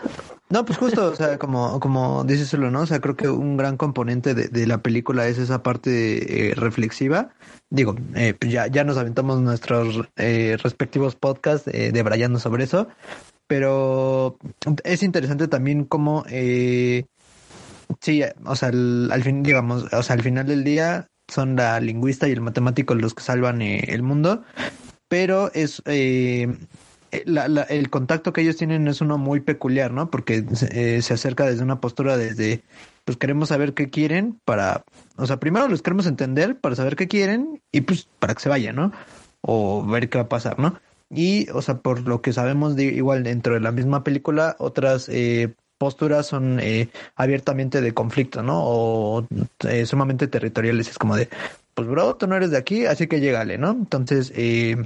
[0.48, 2.82] No, pues justo, o sea, como, como dices solo, ¿no?
[2.82, 6.54] O sea, creo que un gran componente de, de la película es esa parte eh,
[6.54, 7.30] reflexiva.
[7.70, 12.88] Digo, eh, pues ya, ya nos aventamos nuestros eh, respectivos podcasts eh, debrayando sobre eso,
[13.46, 14.36] pero
[14.84, 17.06] es interesante también cómo eh,
[18.00, 22.28] Sí, o sea, al, fin, digamos, o sea, al final del día son la lingüista
[22.28, 24.42] y el matemático los que salvan eh, el mundo,
[25.08, 26.48] pero es eh,
[27.24, 30.10] la, la, el contacto que ellos tienen es uno muy peculiar, ¿no?
[30.10, 32.62] Porque eh, se acerca desde una postura desde,
[33.04, 34.84] pues queremos saber qué quieren para,
[35.16, 38.48] o sea, primero los queremos entender para saber qué quieren y pues para que se
[38.48, 38.92] vayan, ¿no?
[39.42, 40.80] O ver qué va a pasar, ¿no?
[41.10, 45.54] Y, o sea, por lo que sabemos, igual dentro de la misma película, otras eh,
[45.82, 48.60] posturas son eh, abiertamente de conflicto, ¿no?
[48.62, 49.26] O
[49.68, 50.88] eh, sumamente territoriales.
[50.88, 51.28] Es como de,
[51.74, 53.72] pues bro, tú no eres de aquí, así que llégale, ¿no?
[53.72, 54.76] Entonces, eh,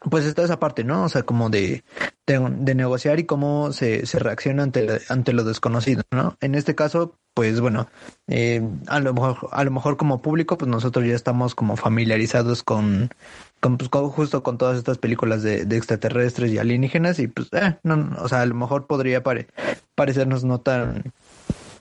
[0.00, 1.04] pues está esa parte, ¿no?
[1.04, 1.84] O sea, como de,
[2.26, 6.36] de, negociar y cómo se, se reacciona ante, ante lo desconocido, ¿no?
[6.40, 7.86] En este caso, pues bueno,
[8.26, 12.64] eh, a lo mejor, a lo mejor como público, pues nosotros ya estamos como familiarizados
[12.64, 13.10] con,
[13.60, 17.76] pues, con, justo con todas estas películas de, de, extraterrestres y alienígenas y pues, eh,
[17.82, 19.48] no, o sea, a lo mejor podría pare,
[19.94, 21.12] parecernos no tan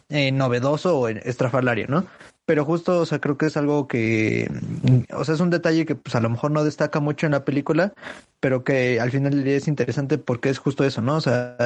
[0.09, 2.05] eh, novedoso o estrafalario, ¿no?
[2.45, 4.49] Pero justo, o sea, creo que es algo que,
[5.13, 7.43] o sea, es un detalle que pues a lo mejor no destaca mucho en la
[7.43, 7.93] película,
[8.39, 11.17] pero que al final es interesante porque es justo eso, ¿no?
[11.17, 11.57] O sea,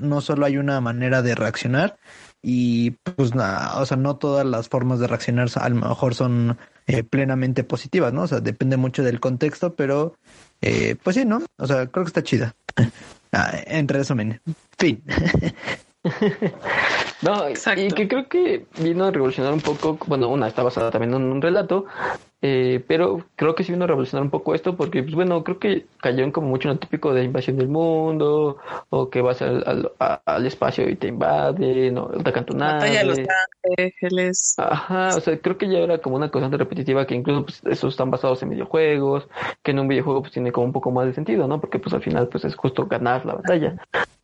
[0.00, 1.98] no solo hay una manera de reaccionar
[2.42, 6.58] y pues nada, o sea, no todas las formas de reaccionar a lo mejor son
[6.86, 8.22] eh, plenamente positivas, ¿no?
[8.22, 10.14] O sea, depende mucho del contexto, pero
[10.62, 11.42] eh, pues sí, ¿no?
[11.58, 12.54] O sea, creo que está chida.
[13.32, 14.40] ah, en resumen,
[14.78, 15.02] fin.
[17.22, 17.82] no, Exacto.
[17.82, 21.22] y que creo que vino a revolucionar un poco, bueno, una está basada también en
[21.24, 21.84] un relato,
[22.42, 25.58] eh, pero creo que sí vino a revolucionar un poco esto porque, pues bueno, creo
[25.58, 28.56] que cayó en como mucho en lo típico de invasión del mundo
[28.88, 29.62] o que vas al,
[29.98, 32.54] al, al espacio y te invaden o atacan tu.
[32.56, 33.18] Batalla Los
[33.78, 34.54] Ángeles.
[34.56, 37.92] Ajá, o sea, creo que ya era como una cosa repetitiva que incluso pues, esos
[37.92, 39.28] están basados en videojuegos,
[39.62, 41.60] que en un videojuego pues tiene como un poco más de sentido, ¿no?
[41.60, 43.76] Porque pues al final pues es justo ganar la batalla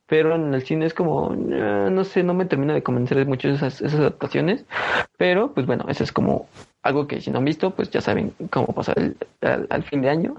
[0.06, 3.24] pero en el cine es como, eh, no sé, no me termina de convencer de
[3.24, 4.64] mucho esas, esas adaptaciones,
[5.16, 6.48] pero pues bueno, eso es como
[6.86, 10.02] algo que si no han visto, pues ya saben cómo pasa el, al, al, fin
[10.02, 10.36] de año.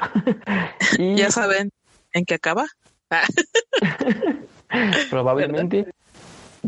[0.97, 1.15] y...
[1.15, 1.71] Ya saben
[2.13, 2.65] en qué acaba.
[5.09, 5.87] Probablemente,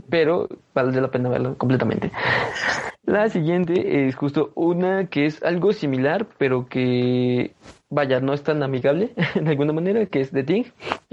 [0.09, 2.11] pero vale la pena verlo completamente.
[3.03, 7.53] La siguiente es justo una que es algo similar, pero que
[7.89, 10.65] vaya, no es tan amigable de alguna manera, que es The Thing,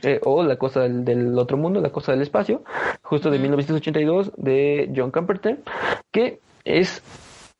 [0.03, 2.63] eh, o La Cosa del, del, Otro Mundo, La Cosa del Espacio,
[3.03, 5.59] justo de 1982 de John Carpenter,
[6.13, 7.03] que es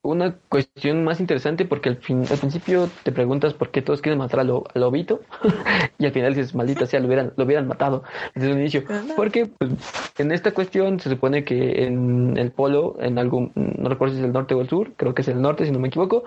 [0.07, 4.19] una cuestión más interesante porque al, fin, al principio te preguntas por qué todos quieren
[4.19, 5.21] matar al, al lobito
[5.99, 8.03] y al final dices, maldita sea, lo hubieran, lo hubieran matado
[8.35, 8.85] desde el inicio.
[9.17, 9.71] Porque pues,
[10.19, 14.27] en esta cuestión se supone que en el polo, en algún, no recuerdo si es
[14.27, 16.25] el norte o el sur, creo que es el norte si no me equivoco,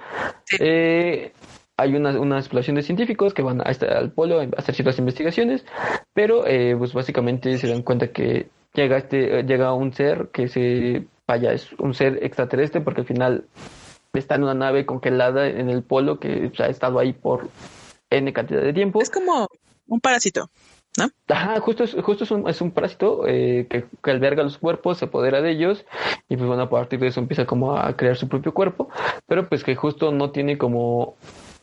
[0.60, 1.32] eh,
[1.78, 5.00] hay una, una exploración de científicos que van a este, al polo a hacer ciertas
[5.00, 5.66] investigaciones,
[6.14, 11.06] pero eh, pues básicamente se dan cuenta que llega este llega un ser que se
[11.30, 13.46] vaya es un ser extraterrestre porque al final
[14.14, 17.50] está en una nave congelada en el polo que ha estado ahí por
[18.10, 19.00] N cantidad de tiempo.
[19.00, 19.48] Es como
[19.88, 20.50] un parásito.
[20.98, 21.08] ¿No?
[21.28, 24.98] Ajá, justo es, justo es un, es un parásito eh, que, que, alberga los cuerpos,
[24.98, 25.86] se apodera de ellos
[26.28, 28.90] y pues bueno, a partir de eso empieza como a crear su propio cuerpo,
[29.28, 31.16] pero pues que justo no tiene como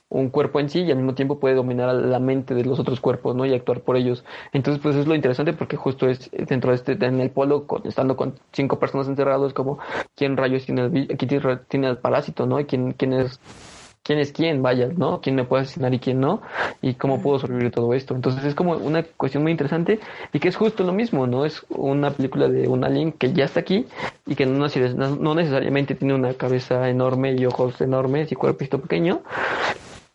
[0.09, 3.01] un cuerpo en sí y al mismo tiempo puede dominar la mente de los otros
[3.01, 3.45] cuerpos, ¿no?
[3.45, 4.25] Y actuar por ellos.
[4.53, 8.17] Entonces, pues es lo interesante porque justo es dentro de este, en el polo, estando
[8.17, 9.79] con cinco personas encerrados, como
[10.15, 11.17] quién rayos tiene el,
[11.69, 12.61] tiene el parásito, ¿no?
[12.61, 13.41] Y quién, quién es
[14.07, 15.21] quién es quién, vaya, ¿no?
[15.21, 16.41] ¿Quién me puede asesinar y quién no?
[16.81, 18.15] Y cómo puedo sobrevivir todo esto.
[18.15, 19.99] Entonces es como una cuestión muy interesante
[20.33, 21.45] y que es justo lo mismo, ¿no?
[21.45, 23.85] Es una película de un alien que ya está aquí
[24.25, 29.23] y que no, no necesariamente tiene una cabeza enorme y ojos enormes y cuerpito pequeño,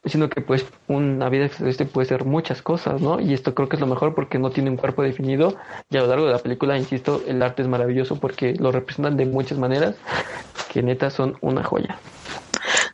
[0.06, 3.20] sino que pues una vida extraterrestre puede ser muchas cosas, ¿no?
[3.20, 5.56] Y esto creo que es lo mejor porque no tiene un cuerpo definido
[5.90, 9.18] y a lo largo de la película, insisto, el arte es maravilloso porque lo representan
[9.18, 9.96] de muchas maneras
[10.72, 12.00] que neta son una joya.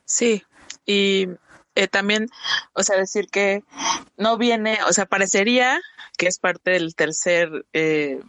[0.04, 0.44] Sí,
[0.86, 1.28] y
[1.76, 2.28] eh, también,
[2.74, 3.64] o sea, decir que
[4.18, 5.80] no viene, o sea, parecería
[6.18, 8.20] que es parte del tercer eh,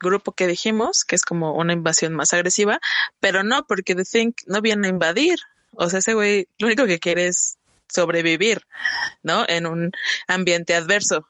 [0.00, 2.80] grupo que dijimos, que es como una invasión más agresiva,
[3.20, 5.38] pero no, porque The Think no viene a invadir.
[5.72, 7.57] O sea, ese güey lo único que quiere es
[7.88, 8.62] sobrevivir,
[9.22, 9.44] ¿no?
[9.48, 9.92] En un
[10.26, 11.28] ambiente adverso.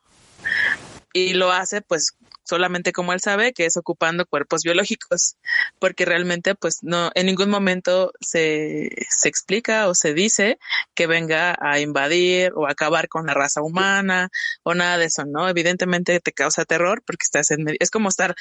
[1.13, 2.15] Y lo hace pues
[2.49, 5.37] solamente como él sabe, que es ocupando cuerpos biológicos,
[5.79, 10.59] porque realmente pues no, en ningún momento se, se explica o se dice
[10.95, 14.31] que venga a invadir o acabar con la raza humana
[14.63, 15.49] o nada de eso, ¿no?
[15.49, 18.35] Evidentemente te causa terror porque estás en medio, es como estar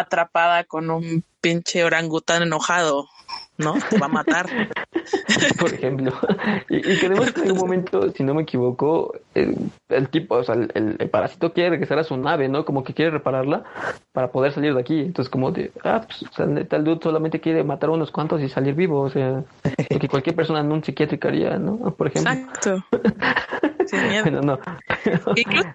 [0.00, 3.08] atrapada con un pinche orangután enojado,
[3.56, 3.74] ¿no?
[3.90, 4.46] Te va a matar.
[5.58, 6.12] Por ejemplo.
[6.68, 10.54] Y, y que además en un momento, si no me equivoco, el, tipo, o sea,
[10.54, 12.64] el, parásito quiere regresar a su nave, ¿no?
[12.64, 13.64] Como que quiere repararla
[14.12, 15.00] para poder salir de aquí.
[15.00, 18.40] Entonces, como de, ah, pues, o sea, el dude solamente quiere matar a unos cuantos
[18.42, 19.44] y salir vivo, o sea,
[19.90, 21.94] lo que cualquier persona en un psiquiátrico haría, ¿no?
[21.94, 22.32] Por ejemplo.
[22.32, 22.84] Exacto.
[23.86, 24.42] Sin miedo.
[24.42, 24.58] no.
[25.34, 25.70] Incluso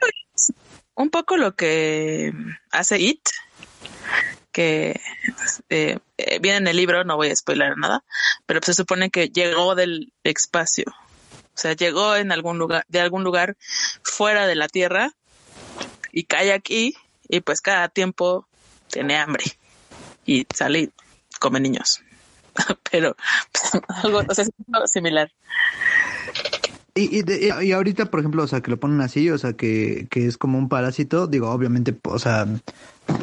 [0.95, 2.31] un poco lo que
[2.71, 3.21] hace It,
[4.51, 4.99] que
[5.69, 8.03] eh, eh, viene en el libro, no voy a spoiler nada,
[8.45, 10.85] pero se supone que llegó del espacio.
[10.87, 13.57] O sea, llegó en algún lugar, de algún lugar
[14.03, 15.11] fuera de la Tierra
[16.11, 16.95] y cae aquí
[17.27, 18.47] y pues cada tiempo
[18.87, 19.43] tiene hambre
[20.25, 20.91] y sale y
[21.39, 22.01] come niños.
[22.91, 23.15] pero
[23.51, 24.23] pues, algo,
[24.85, 25.31] similar.
[26.95, 27.23] Y, y,
[27.61, 30.37] y, ahorita, por ejemplo, o sea, que lo ponen así, o sea, que, que es
[30.37, 32.45] como un parásito, digo, obviamente, o sea,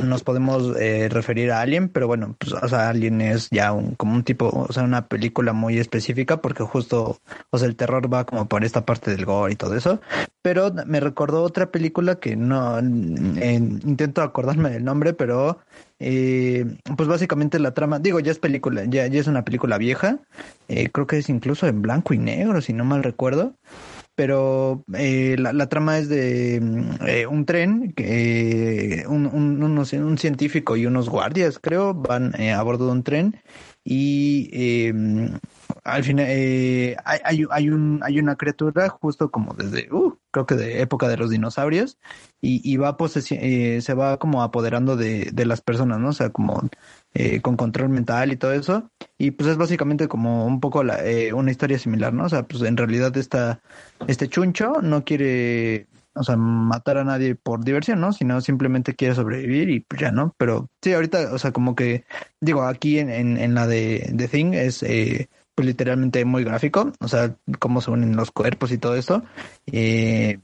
[0.05, 3.95] nos podemos eh, referir a Alien, pero bueno, pues, o sea, Alien es ya un,
[3.95, 7.19] como un tipo, o sea, una película muy específica porque justo,
[7.51, 10.01] o sea, el terror va como por esta parte del gore y todo eso.
[10.43, 15.59] Pero me recordó otra película que no, intento acordarme del nombre, pero
[15.99, 16.65] eh,
[16.97, 20.19] pues básicamente la trama, digo, ya es película, ya, ya es una película vieja,
[20.69, 23.55] eh, creo que es incluso en blanco y negro, si no mal recuerdo
[24.21, 30.19] pero eh, la, trama es de mm, eh, un tren que un, un, unos, un,
[30.19, 33.41] científico y unos guardias, creo, van eh, a bordo de un tren
[33.93, 34.95] y eh,
[35.83, 40.55] al final eh, hay, hay, un, hay una criatura justo como desde, uh, creo que
[40.55, 41.99] de época de los dinosaurios
[42.41, 42.97] y, y va
[43.31, 46.11] eh, se va como apoderando de, de las personas, ¿no?
[46.11, 46.71] O sea, como
[47.15, 48.89] eh, con control mental y todo eso.
[49.19, 52.27] Y pues es básicamente como un poco la, eh, una historia similar, ¿no?
[52.27, 53.61] O sea, pues en realidad esta,
[54.07, 55.89] este chuncho no quiere,
[56.21, 58.13] o sea, matar a nadie por diversión, ¿no?
[58.13, 60.35] Sino simplemente quiere sobrevivir y pues ya, ¿no?
[60.39, 62.05] Pero sí, ahorita, o sea, como que,
[62.41, 64.83] digo, aquí en, en, en la de, de Thing es...
[64.83, 69.23] Eh, pues literalmente muy gráfico, o sea, cómo se unen los cuerpos y todo esto.
[69.67, 70.39] Eh,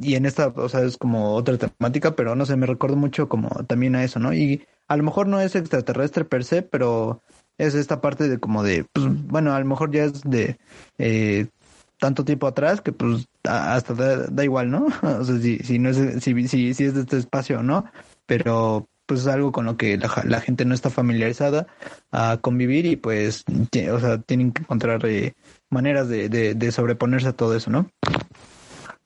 [0.00, 3.28] y en esta, o sea, es como otra temática, pero no sé, me recuerdo mucho
[3.28, 4.32] como también a eso, ¿no?
[4.32, 7.20] Y a lo mejor no es extraterrestre per se, pero
[7.58, 10.58] es esta parte de como de, pues bueno, a lo mejor ya es de
[10.98, 11.48] eh,
[11.98, 14.86] tanto tiempo atrás que pues hasta da, igual, ¿no?
[15.02, 17.84] O sea, si, si no es, si, si, si es de este espacio o no,
[18.26, 21.66] pero pues es algo con lo que la, la, gente no está familiarizada
[22.12, 23.44] a convivir y pues,
[23.90, 25.32] o sea, tienen que encontrar eh,
[25.70, 27.90] maneras de, de, de sobreponerse a todo eso, ¿no?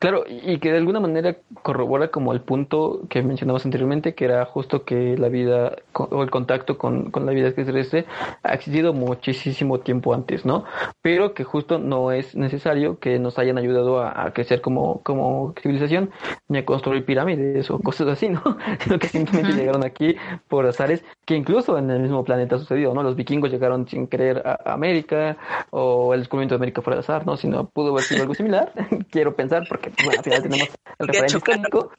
[0.03, 4.45] Claro, y que de alguna manera corrobora como el punto que mencionamos anteriormente, que era
[4.45, 8.07] justo que la vida o el contacto con, con la vida extraterrestre
[8.43, 10.65] ha existido muchísimo tiempo antes, ¿no?
[11.03, 15.55] Pero que justo no es necesario que nos hayan ayudado a, a crecer como, como
[15.63, 16.11] civilización,
[16.49, 18.43] ni a construir pirámides o cosas así, ¿no?
[18.81, 20.17] Sino que simplemente llegaron aquí
[20.49, 23.03] por azares, que incluso en el mismo planeta ha sucedido, ¿no?
[23.03, 25.37] Los vikingos llegaron sin querer a América,
[25.71, 27.37] o el descubrimiento de América fue al azar, ¿no?
[27.37, 28.73] Sino pudo haber sido algo similar,
[29.11, 30.69] quiero pensar, porque bueno, al final tenemos
[30.99, 31.93] el referente histórico.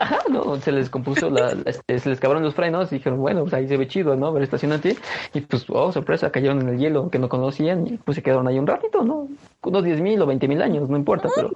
[0.00, 3.42] Ajá, no, se les compuso, la, este, se les acabaron los frenos y dijeron, bueno,
[3.42, 4.32] pues ahí se ve chido, ¿no?
[4.32, 4.96] Ver estacionante.
[5.34, 8.46] Y pues, oh, sorpresa, cayeron en el hielo que no conocían y pues se quedaron
[8.46, 9.28] ahí un ratito, ¿no?
[9.62, 11.50] Unos 10 mil o 20 mil años, no importa, pero...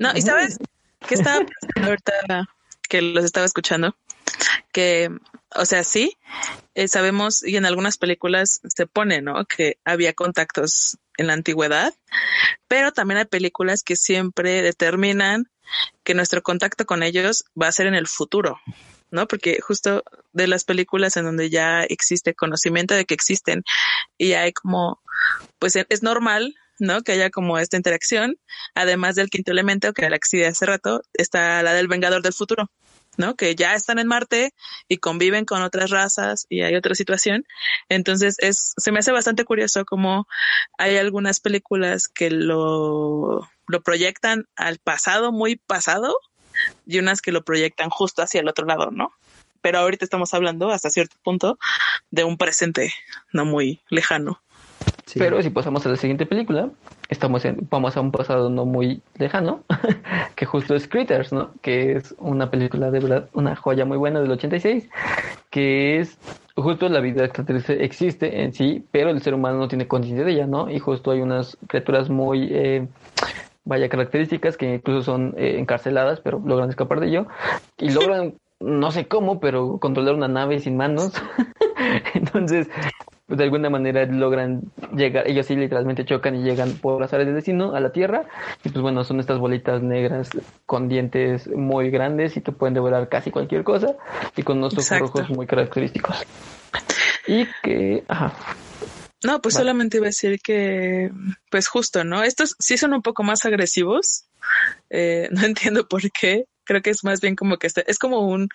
[0.00, 0.58] No, y sabes
[1.06, 2.48] qué estaba pensando ahorita
[2.88, 3.94] que los estaba escuchando,
[4.72, 5.08] que,
[5.54, 6.16] o sea, sí,
[6.74, 9.44] eh, sabemos y en algunas películas se pone, ¿no?
[9.46, 11.92] Que había contactos en la antigüedad,
[12.68, 15.50] pero también hay películas que siempre determinan
[16.04, 18.60] que nuestro contacto con ellos va a ser en el futuro,
[19.10, 19.26] ¿no?
[19.26, 23.62] Porque justo de las películas en donde ya existe conocimiento de que existen
[24.16, 25.00] y hay como,
[25.58, 27.02] pues es normal, ¿no?
[27.02, 28.36] Que haya como esta interacción,
[28.74, 32.70] además del quinto elemento que la de hace rato, está la del Vengador del futuro,
[33.20, 33.36] ¿no?
[33.36, 34.52] Que ya están en Marte
[34.88, 37.46] y conviven con otras razas y hay otra situación.
[37.88, 40.26] Entonces es, se me hace bastante curioso como
[40.78, 46.16] hay algunas películas que lo, lo proyectan al pasado, muy pasado,
[46.86, 49.12] y unas que lo proyectan justo hacia el otro lado, ¿no?
[49.62, 51.58] Pero ahorita estamos hablando hasta cierto punto
[52.10, 52.92] de un presente
[53.32, 54.42] no muy lejano.
[55.14, 56.70] Pero si pasamos a la siguiente película,
[57.08, 59.64] estamos en, vamos a un pasado no muy lejano,
[60.36, 61.50] que justo es Critters, ¿no?
[61.62, 64.88] Que es una película de verdad, una joya muy buena del 86,
[65.50, 66.18] que es
[66.54, 70.32] justo la vida extraterrestre existe en sí, pero el ser humano no tiene conciencia de
[70.32, 70.70] ella, ¿no?
[70.70, 72.86] Y justo hay unas criaturas muy eh,
[73.64, 77.26] vaya características que incluso son eh, encarceladas, pero logran escapar de ello
[77.78, 81.12] y logran, no sé cómo, pero controlar una nave sin manos.
[82.14, 82.68] Entonces,
[83.30, 84.62] de alguna manera logran
[84.94, 88.24] llegar, ellos sí literalmente chocan y llegan por las áreas de destino a la Tierra.
[88.64, 90.30] Y pues bueno, son estas bolitas negras
[90.66, 93.94] con dientes muy grandes y que pueden devorar casi cualquier cosa
[94.36, 96.16] y con unos ojos rojos muy característicos.
[97.26, 98.34] Y que, ajá.
[99.22, 101.10] No, pues solamente iba a decir que,
[101.50, 102.22] pues justo, ¿no?
[102.22, 104.24] Estos sí son un poco más agresivos.
[104.88, 106.46] Eh, no entiendo por qué.
[106.64, 108.48] Creo que es más bien como que este, es como un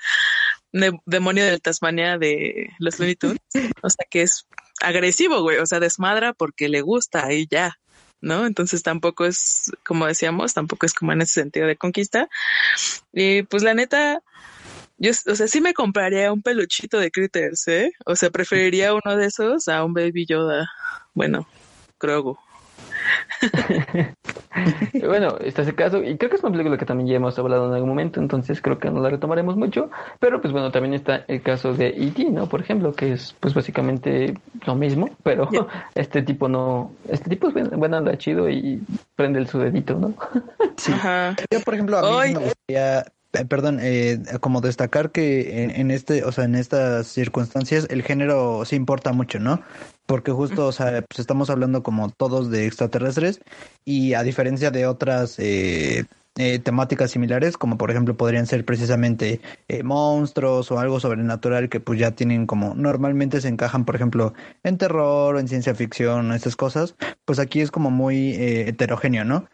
[1.06, 3.40] demonio de Tasmania de los Looney Tunes.
[3.82, 4.46] O sea, que es
[4.82, 5.58] agresivo, güey.
[5.58, 7.78] O sea, desmadra porque le gusta y ya.
[8.22, 8.46] ¿no?
[8.48, 12.28] Entonces tampoco es, como decíamos, tampoco es como en ese sentido de conquista.
[13.14, 14.20] Y pues la neta,
[14.98, 17.92] yo, o sea, sí me compraría un peluchito de Critters, ¿eh?
[18.06, 20.68] O sea, preferiría uno de esos a un Baby Yoda.
[21.14, 21.48] Bueno,
[22.00, 22.38] Grogu.
[25.06, 27.68] Bueno, está ese caso, y creo que es una película que también ya hemos hablado
[27.68, 29.90] en algún momento, entonces creo que no la retomaremos mucho,
[30.20, 32.48] pero pues bueno, también está el caso de E.T., ¿no?
[32.48, 34.34] Por ejemplo, que es pues básicamente
[34.66, 35.50] lo mismo, pero
[35.96, 38.82] este tipo no, este tipo es bueno, anda chido y
[39.16, 40.14] prende el su dedito, ¿no?
[40.78, 40.94] sí.
[41.52, 46.24] Yo, por ejemplo, a mí me gustaría eh, perdón, eh, como destacar que en, este,
[46.24, 49.62] o sea, en estas circunstancias el género sí importa mucho, ¿no?
[50.06, 53.42] Porque justo, o sea, pues estamos hablando como todos de extraterrestres
[53.84, 56.06] y a diferencia de otras eh,
[56.64, 59.42] temáticas similares, como por ejemplo podrían ser precisamente
[59.84, 64.34] monstruos o algo sobrenatural que pues ya tienen como normalmente se encajan, por ejemplo,
[64.64, 69.48] en terror o en ciencia ficción, estas cosas, pues aquí es como muy heterogéneo, ¿no?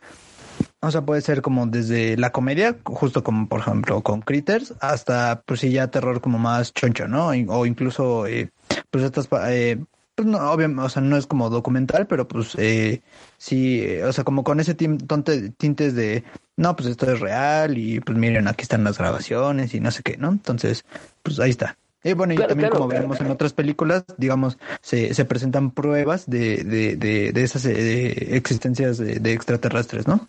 [0.84, 5.44] O sea, puede ser como desde la comedia, justo como por ejemplo con Critters, hasta
[5.46, 7.28] pues sí ya terror como más choncho, ¿no?
[7.28, 8.50] O incluso eh,
[8.90, 9.78] pues estas eh,
[10.22, 13.02] pues no, obviamente, o sea, no es como documental, pero pues eh,
[13.40, 16.24] sí, eh, o sea, como con ese tintes de,
[16.58, 20.04] no, pues esto es real y pues miren, aquí están las grabaciones y no sé
[20.04, 20.30] qué, ¿no?
[20.30, 20.86] Entonces,
[21.24, 21.76] pues ahí está.
[22.04, 26.64] Y bueno, y también como vemos en otras películas, digamos, se, se presentan pruebas de,
[26.64, 30.28] de, de, de esas existencias de extraterrestres, ¿no?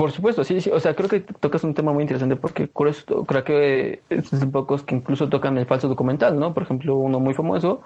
[0.00, 0.70] Por supuesto, sí, sí.
[0.70, 4.82] O sea, creo que tocas un tema muy interesante porque creo que es de pocos
[4.82, 6.54] que incluso tocan el falso documental, ¿no?
[6.54, 7.82] Por ejemplo, uno muy famoso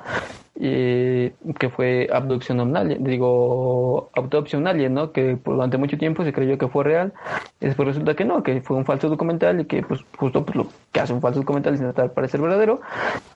[0.61, 5.11] eh, que fue Abducción Alien, digo, Autopsia Alien, ¿no?
[5.11, 7.13] Que durante mucho tiempo se creyó que fue real
[7.61, 10.55] y después resulta que no, que fue un falso documental y que pues justo pues,
[10.55, 12.81] lo que hace un falso documental es intentar parecer verdadero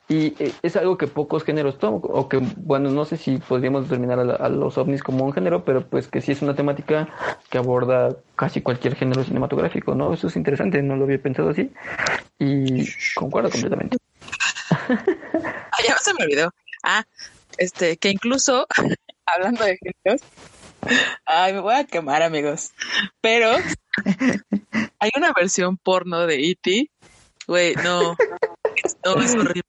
[0.09, 3.89] y eh, es algo que pocos géneros toman, o que, bueno, no sé si podríamos
[3.89, 7.09] determinar a, los ovnis como un género, pero pues que sí es una temática
[7.51, 10.15] que aborda casi cualquier género cinematográfico, ¿no?
[10.15, 11.71] Eso es interesante, no lo había pensado así
[12.39, 13.99] y concuerdo completamente.
[14.71, 16.55] ah, ya se me olvidó.
[16.85, 17.05] Ah,
[17.59, 18.67] este, que incluso,
[19.27, 20.23] hablando de géneros,
[21.27, 22.71] ay, me voy a quemar, amigos,
[23.21, 23.57] pero
[25.01, 26.91] hay una versión porno de E.T.,
[27.49, 28.17] güey, no,
[29.05, 29.63] no, es horrible.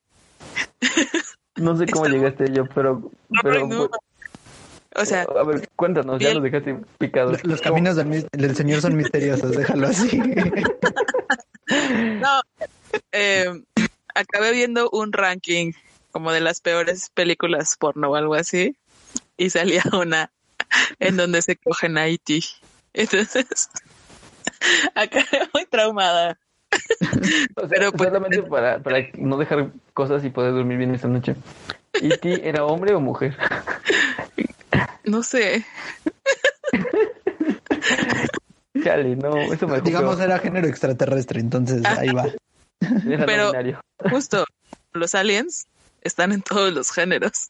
[1.55, 3.09] No sé cómo llegaste yo, pero,
[3.41, 3.89] pero
[4.95, 7.43] o sea, a ver, cuéntanos, ya nos dejaste picados.
[7.43, 10.21] Los, caminos del, Señor son misteriosos, déjalo así.
[11.69, 12.41] No,
[13.11, 13.47] eh,
[14.15, 15.73] acabé viendo un ranking
[16.11, 18.75] como de las peores películas porno o algo así,
[19.37, 20.31] y salía una
[20.99, 22.43] en donde se cogen a Haití.
[22.93, 23.45] E Entonces,
[24.95, 26.39] acabé muy traumada.
[27.69, 31.35] Pero pues, solamente para, para no dejar cosas y poder dormir bien esta noche.
[32.01, 33.37] ¿Y ti era hombre o mujer?
[35.09, 35.65] No sé.
[38.83, 42.27] Chale, no, eso me Digamos, era género extraterrestre, entonces ahí va.
[43.25, 43.51] Pero
[44.11, 44.45] justo,
[44.93, 45.65] los aliens
[46.01, 47.49] están en todos los géneros.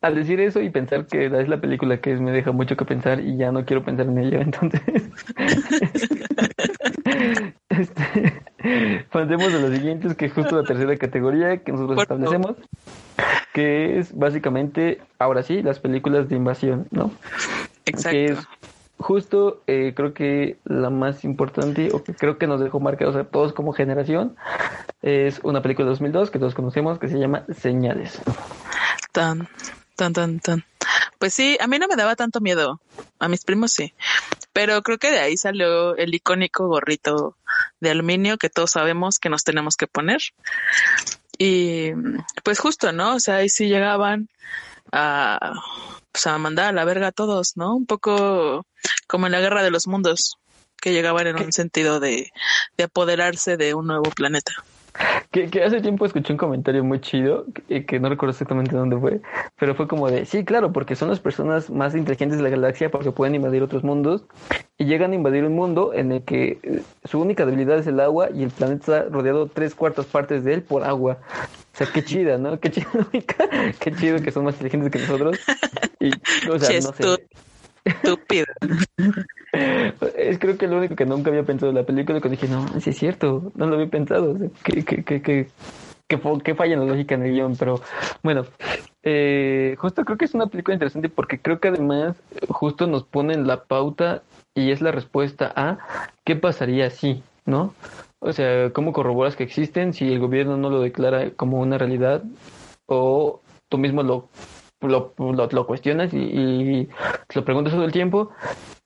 [0.00, 2.84] Al decir eso y pensar que es la película que es, me deja mucho que
[2.84, 4.82] pensar y ya no quiero pensar en ello, entonces.
[9.08, 12.56] pasemos a lo siguiente, es que justo la tercera categoría que nosotros establecemos,
[13.52, 17.10] que es básicamente, ahora sí, las películas de invasión, ¿no?
[17.86, 18.10] Exacto.
[18.10, 18.38] Que es
[18.98, 23.24] justo, eh, creo que la más importante, o que creo que nos dejó marcados a
[23.24, 24.36] todos como generación,
[25.02, 28.20] es una película de 2002 que todos conocemos que se llama Señales.
[29.12, 29.48] Tan,
[29.96, 30.64] tan, tan, tan.
[31.18, 32.80] Pues sí, a mí no me daba tanto miedo.
[33.18, 33.92] A mis primos sí.
[34.58, 37.36] Pero creo que de ahí salió el icónico gorrito
[37.78, 40.18] de aluminio que todos sabemos que nos tenemos que poner.
[41.38, 41.92] Y
[42.42, 43.14] pues justo, ¿no?
[43.14, 44.28] O sea, ahí sí llegaban
[44.90, 45.52] a,
[46.10, 47.76] pues a mandar a la verga a todos, ¿no?
[47.76, 48.66] Un poco
[49.06, 50.38] como en la guerra de los mundos,
[50.82, 52.32] que llegaban en un sentido de,
[52.76, 54.64] de apoderarse de un nuevo planeta.
[55.30, 58.96] Que, que, hace tiempo escuché un comentario muy chido, que, que, no recuerdo exactamente dónde
[58.96, 59.20] fue,
[59.58, 62.90] pero fue como de, sí, claro, porque son las personas más inteligentes de la galaxia
[62.90, 64.24] porque pueden invadir otros mundos
[64.78, 68.00] y llegan a invadir un mundo en el que eh, su única debilidad es el
[68.00, 71.18] agua y el planeta está rodeado tres cuartas partes de él por agua.
[71.74, 72.58] O sea, qué chida, ¿no?
[72.58, 72.88] Qué chido,
[73.80, 75.38] qué chido que son más inteligentes que nosotros.
[76.00, 76.10] Y,
[76.48, 77.28] o sea, no sé.
[77.88, 78.46] Estúpido.
[80.16, 82.66] Es creo que lo único que nunca había pensado en la película, que dije, no,
[82.80, 84.36] sí es cierto, no lo había pensado.
[84.62, 85.48] que, que, que, que,
[86.06, 87.80] que, falla en la lógica en el guion, pero
[88.22, 88.44] bueno,
[89.02, 92.16] eh, justo creo que es una película interesante porque creo que además
[92.48, 94.22] justo nos ponen la pauta
[94.54, 95.78] y es la respuesta a
[96.24, 97.74] qué pasaría si, ¿no?
[98.20, 102.22] O sea, ¿cómo corroboras que existen si el gobierno no lo declara como una realidad
[102.86, 104.28] o tú mismo lo
[104.80, 106.88] lo, lo, lo cuestionas y, y,
[107.34, 108.30] lo preguntas todo el tiempo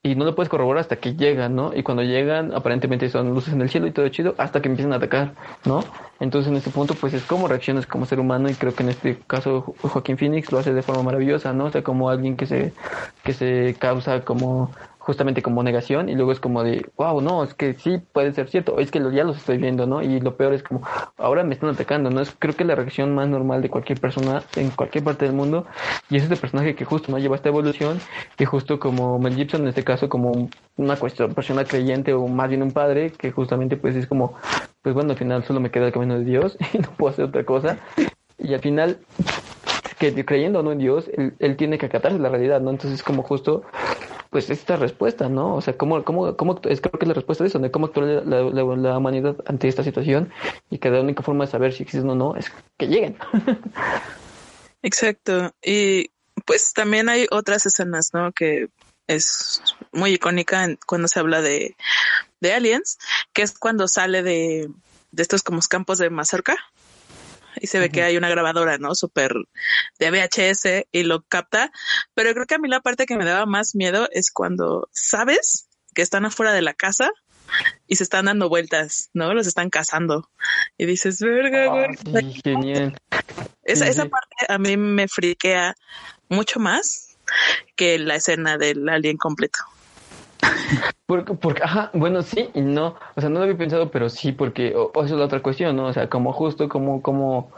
[0.02, 1.72] y no lo puedes corroborar hasta que llegan, ¿no?
[1.74, 4.92] Y cuando llegan, aparentemente son luces en el cielo y todo chido, hasta que empiezan
[4.92, 5.34] a atacar,
[5.64, 5.84] ¿no?
[6.18, 8.88] Entonces en este punto, pues es como reacciones como ser humano y creo que en
[8.88, 11.66] este caso Joaquín Phoenix lo hace de forma maravillosa, ¿no?
[11.66, 12.72] O sea, como alguien que se,
[13.22, 14.70] que se causa como
[15.02, 18.48] justamente como negación y luego es como de, wow, no, es que sí puede ser
[18.48, 20.00] cierto, es que lo, ya los estoy viendo, ¿no?
[20.00, 20.82] Y lo peor es como,
[21.16, 22.20] ahora me están atacando, ¿no?
[22.20, 25.66] Es creo que la reacción más normal de cualquier persona en cualquier parte del mundo
[26.08, 27.98] y es este personaje que justo no lleva esta evolución
[28.38, 32.48] y justo como Mel Gibson en este caso como una cuestión, persona creyente o más
[32.48, 34.34] bien un padre que justamente pues es como,
[34.82, 37.24] pues bueno, al final solo me queda el camino de Dios y no puedo hacer
[37.24, 37.78] otra cosa
[38.38, 38.98] y al final
[39.98, 42.70] que creyendo o no en Dios, él, él tiene que acatarse la realidad, ¿no?
[42.70, 43.62] Entonces como justo
[44.32, 45.56] pues esta respuesta, ¿no?
[45.56, 47.86] O sea, ¿cómo, cómo, cómo es, creo que es la respuesta de eso, de cómo
[47.86, 50.32] actúa la, la, la, humanidad ante esta situación
[50.70, 53.18] y que la única forma de saber si existen o no es que lleguen.
[54.82, 55.52] Exacto.
[55.62, 56.12] Y
[56.46, 58.32] pues también hay otras escenas, ¿no?
[58.32, 58.68] Que
[59.06, 59.62] es
[59.92, 61.76] muy icónica en, cuando se habla de,
[62.40, 62.96] de aliens,
[63.34, 64.70] que es cuando sale de,
[65.10, 66.56] de estos como campos de mazorca
[67.60, 68.94] y se ve que hay una grabadora, ¿no?
[68.94, 69.32] Súper
[69.98, 71.70] de VHS y lo capta.
[72.14, 75.68] Pero creo que a mí la parte que me daba más miedo es cuando sabes
[75.94, 77.10] que están afuera de la casa
[77.86, 79.34] y se están dando vueltas, ¿no?
[79.34, 80.30] Los están cazando.
[80.78, 81.86] Y dices, verga, oh,
[82.42, 82.96] genial.
[83.62, 85.74] Esa, esa parte a mí me friquea
[86.28, 87.16] mucho más
[87.76, 89.58] que la escena del alien completo.
[91.06, 92.94] Porque, porque, ajá, bueno, sí y no.
[93.16, 95.42] O sea, no lo había pensado, pero sí, porque o, o eso es la otra
[95.42, 95.86] cuestión, ¿no?
[95.86, 97.50] O sea, como justo, como, como,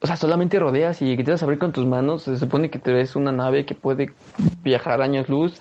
[0.00, 2.22] o sea, solamente rodeas y que te vas a abrir con tus manos.
[2.22, 4.12] Se supone que te ves una nave que puede
[4.62, 5.60] viajar años luz.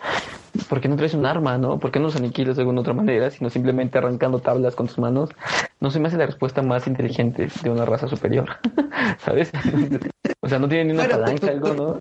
[0.70, 1.80] ¿Por qué no traes un arma, no?
[1.80, 5.00] ¿Por qué no los aniquilas de alguna otra manera, sino simplemente arrancando tablas con tus
[5.00, 5.30] manos?
[5.80, 8.58] No se me hace la respuesta más inteligente de una raza superior,
[9.20, 9.52] ¿sabes?
[10.41, 12.00] o sea, no tiene ni una palanca, algo, ¿no?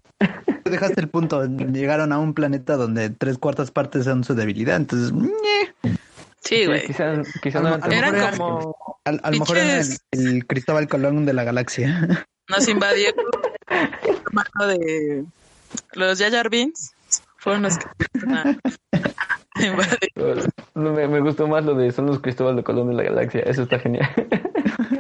[0.70, 1.44] Dejaste el punto.
[1.46, 4.76] Llegaron a un planeta donde tres cuartas partes son su debilidad.
[4.76, 5.12] Entonces,
[6.40, 6.80] sí, güey.
[6.80, 8.76] Sí, quizá, quizá a, no a, lo mejor Era como.
[9.04, 12.26] a, a lo mejor era el, el, Cristóbal Colón de la galaxia.
[12.48, 15.24] Nos invadió el de
[15.94, 16.94] los Yayar Beans.
[17.38, 17.86] Fueron los que.
[20.74, 23.40] me, me, gustó más lo de son los Cristóbal de Colón de la galaxia.
[23.42, 24.08] Eso está genial.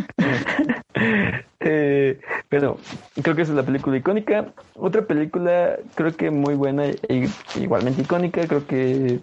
[2.48, 2.78] pero
[3.22, 4.46] creo que esa es la película icónica.
[4.74, 9.20] Otra película, creo que muy buena e igualmente icónica, creo que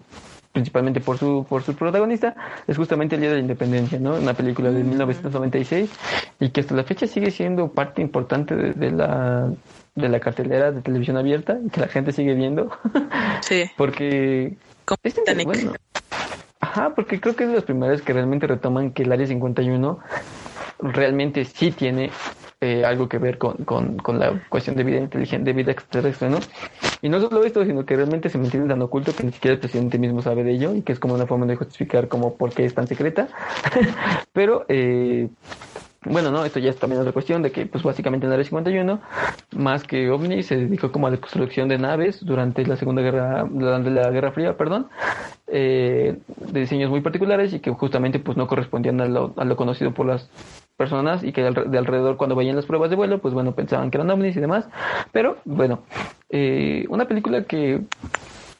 [0.52, 2.36] principalmente por su por su protagonista,
[2.68, 4.14] es justamente el Día de la Independencia, ¿no?
[4.14, 5.90] Una película de 1996
[6.40, 9.50] y que hasta la fecha sigue siendo parte importante de, de la
[9.94, 12.70] de la cartelera de televisión abierta y que la gente sigue viendo.
[13.42, 13.64] Sí.
[13.76, 14.56] porque
[15.02, 15.72] es bueno.
[16.60, 19.98] Ajá, porque creo que es de los primeros que realmente retoman que el Área 51
[20.78, 22.10] realmente sí tiene
[22.64, 26.30] eh, algo que ver con, con, con, la cuestión de vida inteligente, de vida extraterrestre,
[26.30, 26.38] ¿no?
[27.02, 29.60] Y no solo esto, sino que realmente se mantiene tan oculto que ni siquiera el
[29.60, 32.54] presidente mismo sabe de ello y que es como una forma de justificar como por
[32.54, 33.28] qué es tan secreta.
[34.32, 35.28] Pero, eh,
[36.06, 38.98] bueno, no, esto ya es también otra cuestión de que, pues básicamente en el 51,
[39.56, 43.46] más que OVNI, se dedicó como a la construcción de naves durante la Segunda Guerra,
[43.50, 44.88] durante la Guerra Fría, perdón,
[45.48, 46.16] eh,
[46.50, 49.92] de diseños muy particulares y que justamente pues no correspondían a lo, a lo conocido
[49.92, 50.30] por las
[50.76, 53.98] personas y que de alrededor cuando vayan las pruebas de vuelo, pues bueno, pensaban que
[53.98, 54.66] eran ovnis y demás.
[55.12, 55.84] Pero bueno,
[56.30, 57.82] eh, una película que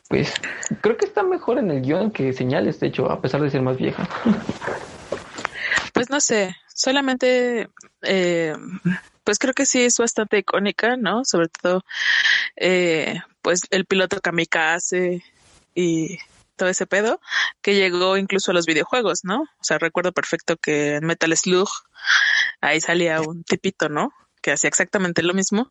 [0.09, 0.33] pues
[0.81, 3.63] creo que está mejor en el guion que señales, de hecho, a pesar de ser
[3.63, 4.09] más vieja.
[5.93, 7.69] Pues no sé, solamente,
[8.03, 8.55] eh,
[9.23, 11.25] pues creo que sí es bastante icónica, ¿no?
[11.25, 11.85] Sobre todo,
[12.57, 15.23] eh, pues el piloto kamikaze
[15.75, 16.19] y
[16.57, 17.21] todo ese pedo,
[17.63, 19.43] que llegó incluso a los videojuegos, ¿no?
[19.43, 21.69] O sea, recuerdo perfecto que en Metal Slug
[22.61, 24.11] ahí salía un tipito, ¿no?
[24.43, 25.71] Que hacía exactamente lo mismo.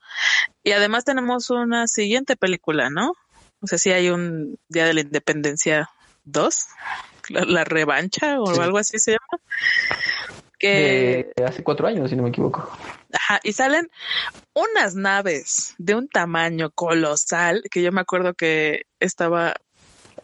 [0.63, 3.13] Y además tenemos una siguiente película, ¿no?
[3.61, 5.89] O sea, sí hay un Día de la Independencia
[6.25, 6.65] 2,
[7.29, 9.43] la, revancha o algo así se llama.
[10.59, 12.69] Que hace cuatro años, si no me equivoco.
[13.11, 13.89] Ajá, y salen
[14.53, 19.55] unas naves de un tamaño colosal que yo me acuerdo que estaba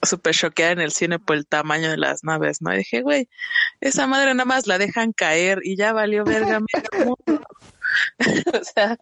[0.01, 2.73] súper choqueada en el cine por el tamaño de las naves, ¿no?
[2.73, 3.29] Y dije, güey,
[3.81, 6.59] esa madre nada más la dejan caer y ya valió verga
[8.53, 8.97] o sea,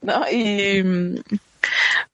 [0.00, 0.24] ¿no?
[0.30, 1.22] Y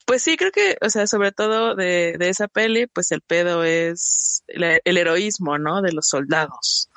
[0.05, 3.65] pues sí, creo que, o sea, sobre todo de, de esa peli, pues el pedo
[3.65, 5.83] es el, el heroísmo, ¿no?
[5.83, 6.91] De los soldados.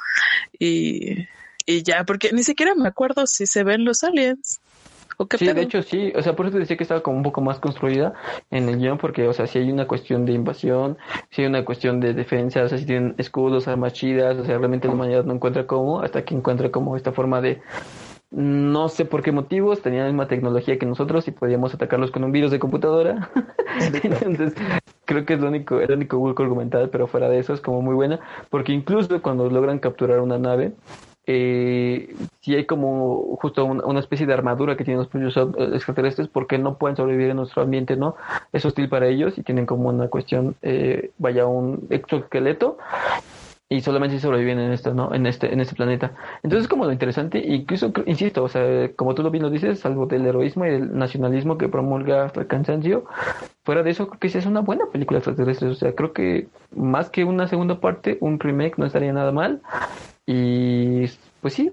[0.60, 1.28] Y,
[1.66, 4.60] y ya, porque ni siquiera me acuerdo si se ven los aliens
[5.38, 7.42] sí, de hecho sí, o sea, por eso te decía que estaba como un poco
[7.42, 8.14] más construida
[8.52, 10.98] en el guion, porque, o sea, si hay una cuestión de invasión,
[11.30, 14.58] si hay una cuestión de defensa, o sea, si tienen escudos, armas chidas, o sea,
[14.58, 17.62] realmente la humanidad no encuentra cómo, hasta que encuentra como esta forma de,
[18.30, 22.24] no sé por qué motivos, tenían la misma tecnología que nosotros y podíamos atacarlos con
[22.24, 23.30] un virus de computadora.
[24.04, 24.54] Entonces,
[25.06, 27.82] creo que es lo único, el único hueco argumental, pero fuera de eso es como
[27.82, 30.74] muy buena, porque incluso cuando logran capturar una nave,
[31.30, 35.36] eh, si hay como justo una, especie de armadura que tienen los propios
[35.74, 38.16] extraterrestres porque no pueden sobrevivir en nuestro ambiente, ¿no?
[38.54, 42.78] Es hostil para ellos y tienen como una cuestión, eh, vaya, un exoesqueleto
[43.70, 45.14] y solamente sobreviven en esto, ¿no?
[45.14, 46.14] En este, en este planeta.
[46.42, 50.06] Entonces, como lo interesante, incluso, insisto, o sea, como tú lo bien lo dices, salvo
[50.06, 53.06] del heroísmo y del nacionalismo que promulga hasta el cansancio,
[53.66, 55.68] fuera de eso, creo que sí es una buena película extraterrestre.
[55.68, 59.62] O sea, creo que más que una segunda parte, un remake no estaría nada mal.
[60.26, 61.06] Y
[61.42, 61.72] pues sí,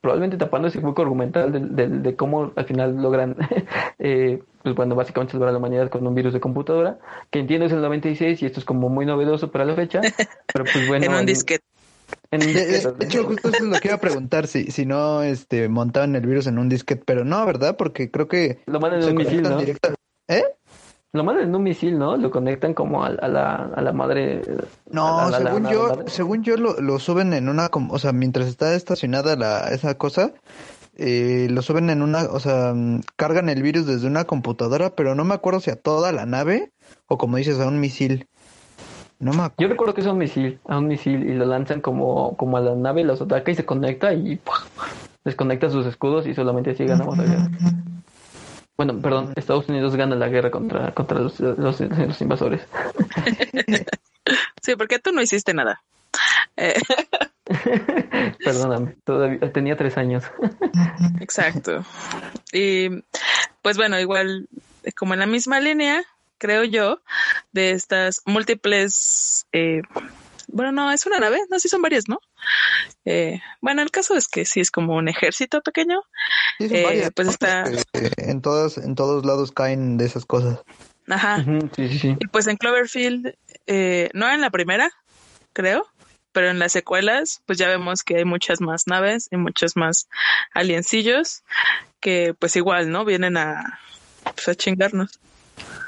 [0.00, 3.36] probablemente tapando ese hueco argumental de, de, cómo al final logran,
[3.98, 6.98] eh, pues bueno, básicamente salvar a la humanidad con un virus de computadora,
[7.30, 10.00] que entiendo es el 96 y esto es como muy novedoso para la fecha,
[10.52, 11.04] pero pues bueno.
[11.04, 11.62] en un disquete.
[12.30, 16.16] de, hecho, justo eso es lo que iba a preguntar, si, si no este, montaban
[16.16, 17.76] el virus en un disquete, pero no, ¿verdad?
[17.76, 18.60] Porque creo que...
[18.64, 19.60] Lo mandan en un misil, ¿no?
[20.28, 20.44] ¿Eh?
[21.12, 22.16] Lo mandan en un misil, ¿no?
[22.16, 24.40] Lo conectan como a, la, a la madre.
[24.90, 29.36] No, según yo, según yo lo, lo, suben en una, o sea, mientras está estacionada
[29.36, 30.32] la, esa cosa,
[30.96, 32.74] eh, lo suben en una, o sea,
[33.16, 36.72] cargan el virus desde una computadora, pero no me acuerdo si a toda la nave
[37.06, 38.28] o como dices, a un misil.
[39.18, 39.56] No me acuerdo.
[39.58, 42.60] Yo recuerdo que es un misil, a un misil y lo lanzan como, como a
[42.60, 44.40] la nave, los ataca y se conecta y
[45.24, 47.24] desconecta sus escudos y solamente sigue ganamos la
[48.76, 51.80] bueno, perdón, Estados Unidos gana la guerra contra, contra los, los,
[52.20, 52.66] invasores.
[54.62, 55.80] sí, porque tú no hiciste nada.
[56.56, 56.74] Eh.
[58.44, 60.24] Perdóname, todavía tenía tres años.
[61.20, 61.84] Exacto.
[62.52, 62.88] Y
[63.62, 64.48] pues bueno, igual
[64.96, 66.02] como en la misma línea,
[66.38, 67.00] creo yo,
[67.52, 69.82] de estas múltiples eh,
[70.48, 72.20] bueno, no, es una nave, no, sí son varias, ¿no?
[73.04, 76.00] Eh, bueno, el caso es que sí es como un ejército pequeño.
[76.60, 77.64] Eh, pues está...
[77.92, 80.62] en, todos, en todos lados caen de esas cosas.
[81.08, 81.44] Ajá.
[81.74, 82.16] sí, sí, sí.
[82.18, 83.34] Y pues en Cloverfield,
[83.66, 84.90] eh, no en la primera,
[85.52, 85.86] creo,
[86.34, 90.08] pero en las secuelas, pues ya vemos que hay muchas más naves y muchos más
[90.52, 91.44] aliencillos
[92.00, 93.04] que pues igual, ¿no?
[93.06, 93.80] Vienen a,
[94.34, 95.20] pues, a chingarnos.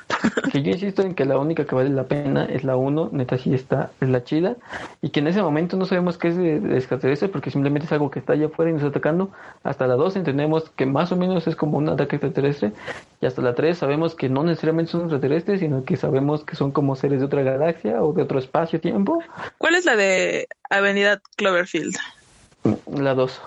[0.53, 3.39] que yo insisto en que la única que vale la pena es la 1, neta
[3.39, 4.57] sí está, es la chida,
[5.03, 7.93] y que en ese momento no sabemos qué es de, de extraterrestre porque simplemente es
[7.93, 9.31] algo que está allá afuera y nos está atacando.
[9.65, 12.73] Hasta la 2 entendemos que más o menos es como un ataque extraterrestre,
[13.21, 16.71] y hasta la 3 sabemos que no necesariamente son extraterrestres, sino que sabemos que son
[16.71, 19.23] como seres de otra galaxia o de otro espacio-tiempo.
[19.59, 21.97] ¿Cuál es la de Avenida Cloverfield?
[22.93, 23.41] La 2.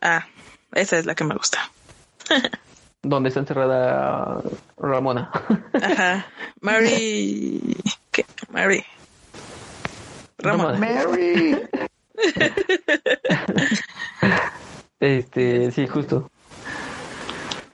[0.00, 0.26] Ah,
[0.74, 1.58] esa es la que me gusta.
[3.02, 4.42] donde está encerrada
[4.76, 5.30] Ramona.
[5.82, 6.26] Ajá.
[6.60, 7.76] Mary.
[8.10, 8.24] ¿Qué?
[8.50, 8.84] Mary.
[10.38, 10.78] Ramona.
[10.78, 11.56] Mary.
[15.00, 16.30] este, sí, justo.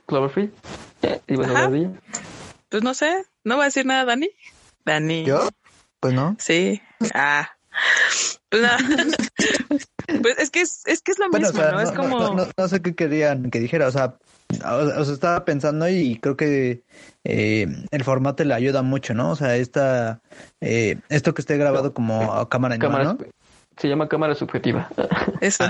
[0.07, 0.53] Cloverfield.
[1.27, 1.91] ¿Y vas a hablar
[2.69, 4.29] Pues no sé, ¿no va a decir nada Dani?
[4.85, 5.23] Dani.
[5.23, 5.47] ¿Yo?
[5.99, 6.35] Pues no.
[6.39, 6.81] Sí.
[7.13, 7.49] Ah.
[8.49, 8.77] Pues nada.
[10.21, 11.81] pues es que es, es que es lo mismo, ¿no?
[11.81, 12.35] Es como.
[12.57, 14.15] No, sé qué querían que dijera, o sea,
[14.65, 16.83] o, sea, estaba pensando y creo que
[17.23, 19.31] eh, el formato le ayuda mucho, ¿no?
[19.31, 20.21] O sea, esta,
[20.61, 23.19] eh, esto que esté grabado como a cámara en cámara, mano.
[23.77, 24.89] Se llama cámara subjetiva.
[25.41, 25.65] Eso.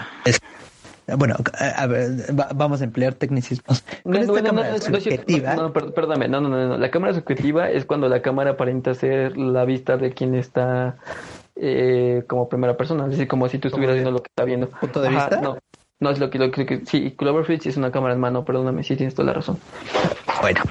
[1.17, 3.83] Bueno, a ver, vamos a emplear tecnicismos.
[4.05, 4.33] No, no,
[5.55, 9.65] no, perdóname, no, no, no, La cámara subjetiva es cuando la cámara aparenta ser la
[9.65, 10.97] vista de quien está
[11.55, 14.69] eh, como primera persona, es decir, como si tú estuvieras viendo lo que está viendo.
[14.69, 15.41] ¿Punto de vista?
[15.41, 15.57] No,
[15.99, 18.95] no es lo que, lo que, sí, Cloverfield es una cámara en mano, perdóname, sí
[18.95, 19.57] tienes toda la razón.
[20.41, 20.61] Bueno,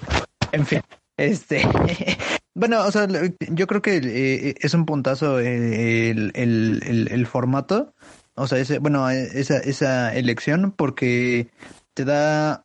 [0.53, 0.81] en fin,
[1.17, 1.67] este,
[2.55, 3.07] bueno, o sea,
[3.51, 7.95] yo creo que eh, es un puntazo el, el, el, el formato
[8.39, 11.49] o sea, ese, bueno, esa, esa elección porque
[11.95, 12.65] te da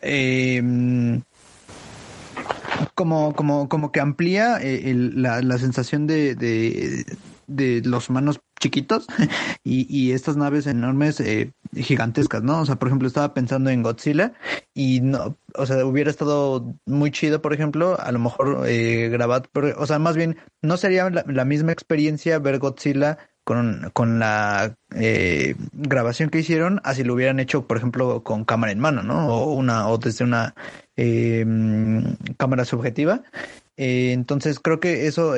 [0.00, 1.20] eh,
[2.94, 7.04] como, como, como que amplía eh, la, la, sensación de, de,
[7.46, 9.06] de, los humanos chiquitos
[9.64, 12.60] y, y estas naves enormes eh, gigantescas, ¿no?
[12.60, 14.32] O sea, por ejemplo, estaba pensando en Godzilla
[14.72, 19.48] y no, o sea, hubiera estado muy chido, por ejemplo, a lo mejor eh, grabado,
[19.76, 25.56] o sea, más bien, no sería la misma experiencia ver Godzilla con, con la eh,
[25.72, 29.28] grabación que hicieron, así lo hubieran hecho, por ejemplo, con cámara en mano, ¿no?
[29.28, 30.54] O una, o desde una
[30.96, 31.44] eh,
[32.36, 33.22] cámara subjetiva.
[33.76, 35.34] Eh, entonces creo que eso,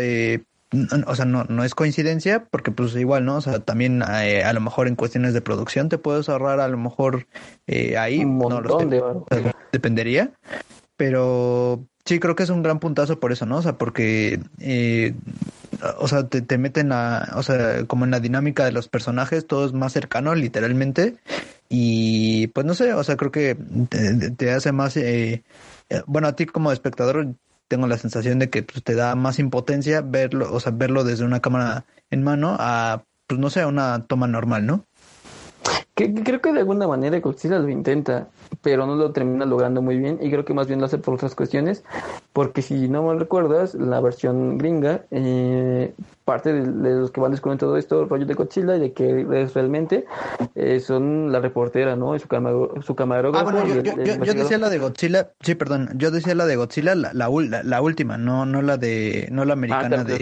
[1.06, 3.36] o sea, no, no es coincidencia, porque pues igual, ¿no?
[3.36, 6.76] O sea, también a lo mejor en cuestiones de producción te puedes ahorrar a lo
[6.76, 7.26] mejor
[7.98, 8.24] ahí.
[8.24, 9.02] Un montón de
[9.72, 10.32] Dependería.
[10.96, 13.58] Pero sí, creo que es un gran puntazo por eso, ¿no?
[13.58, 14.38] O sea, porque
[15.98, 19.46] o sea, te, te meten a, o sea, como en la dinámica de los personajes,
[19.46, 21.16] todo es más cercano, literalmente.
[21.68, 23.56] Y pues no sé, o sea, creo que
[24.36, 25.42] te, hace más, eh,
[25.88, 27.34] eh, bueno, a ti como espectador
[27.68, 31.24] tengo la sensación de que pues, te da más impotencia verlo, o sea, verlo desde
[31.24, 34.86] una cámara en mano a, pues no sé, una toma normal, ¿no?
[35.94, 38.26] Que, creo que de alguna manera Godzilla lo intenta,
[38.62, 41.14] pero no lo termina logrando muy bien y creo que más bien lo hace por
[41.14, 41.84] otras cuestiones,
[42.32, 47.66] porque si no mal recuerdas, la versión gringa, eh, parte de, los que van descubriendo
[47.66, 50.04] todo esto, rollo de Godzilla y de que es realmente
[50.56, 52.16] eh, son la reportera, ¿no?
[52.16, 52.26] Y su,
[52.84, 53.48] su camarógrafo.
[53.48, 57.12] Ah, bueno, yo, decía la de Godzilla, sí, perdón, yo decía la de Godzilla, la,
[57.12, 60.18] la, última, no, no la de, no la ah, americana de,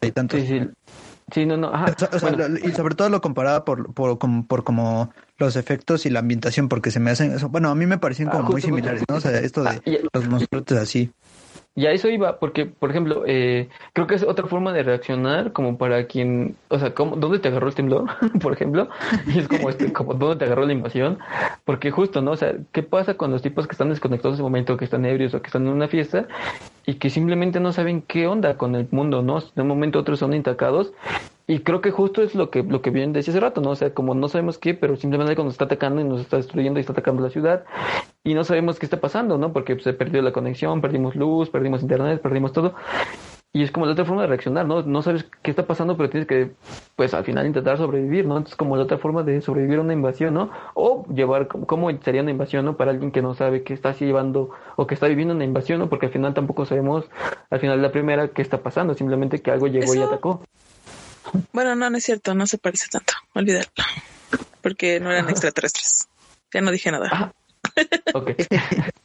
[0.00, 0.40] de tantos.
[0.40, 0.62] Sí,
[1.46, 1.72] no, no.
[2.62, 6.90] y sobre todo lo comparaba por, por, por, como los efectos y la ambientación, porque
[6.90, 9.16] se me hacen, bueno, a mí me parecían como ah, muy similares, ¿no?
[9.16, 11.10] O sea, esto de ah, los monstruos así.
[11.76, 15.52] Y a eso iba, porque, por ejemplo, eh, creo que es otra forma de reaccionar
[15.52, 18.06] como para quien, o sea, ¿cómo, ¿dónde te agarró el temblor?
[18.42, 18.88] por ejemplo,
[19.26, 21.18] y es como, este, como, ¿dónde te agarró la invasión?
[21.64, 22.32] Porque justo, ¿no?
[22.32, 25.04] O sea, ¿qué pasa con los tipos que están desconectados en ese momento, que están
[25.04, 26.26] ebrios o que están en una fiesta
[26.86, 29.40] y que simplemente no saben qué onda con el mundo, ¿no?
[29.40, 30.92] De un momento a otro son intacados
[31.50, 33.70] y creo que justo es lo que, lo que bien decía hace rato, ¿no?
[33.70, 36.78] O sea, como no sabemos qué, pero simplemente cuando está atacando y nos está destruyendo
[36.78, 37.64] y está atacando la ciudad
[38.22, 39.52] y no sabemos qué está pasando, ¿no?
[39.52, 42.76] Porque se perdió la conexión, perdimos luz, perdimos internet, perdimos todo.
[43.52, 44.82] Y es como la otra forma de reaccionar, ¿no?
[44.82, 46.52] No sabes qué está pasando, pero tienes que,
[46.94, 48.36] pues al final intentar sobrevivir, ¿no?
[48.36, 50.50] Entonces, como la otra forma de sobrevivir a una invasión, ¿no?
[50.74, 52.76] O llevar, ¿cómo sería una invasión, ¿no?
[52.76, 55.88] Para alguien que no sabe qué está llevando o que está viviendo una invasión, ¿no?
[55.88, 57.10] Porque al final tampoco sabemos,
[57.50, 60.42] al final de la primera, qué está pasando, simplemente que algo llegó y atacó.
[61.52, 63.68] Bueno, no, no es cierto, no se parece tanto, olvídalo.
[64.62, 66.08] Porque no eran extraterrestres.
[66.52, 67.08] Ya no dije nada.
[67.12, 67.32] Ah,
[68.14, 68.30] ok.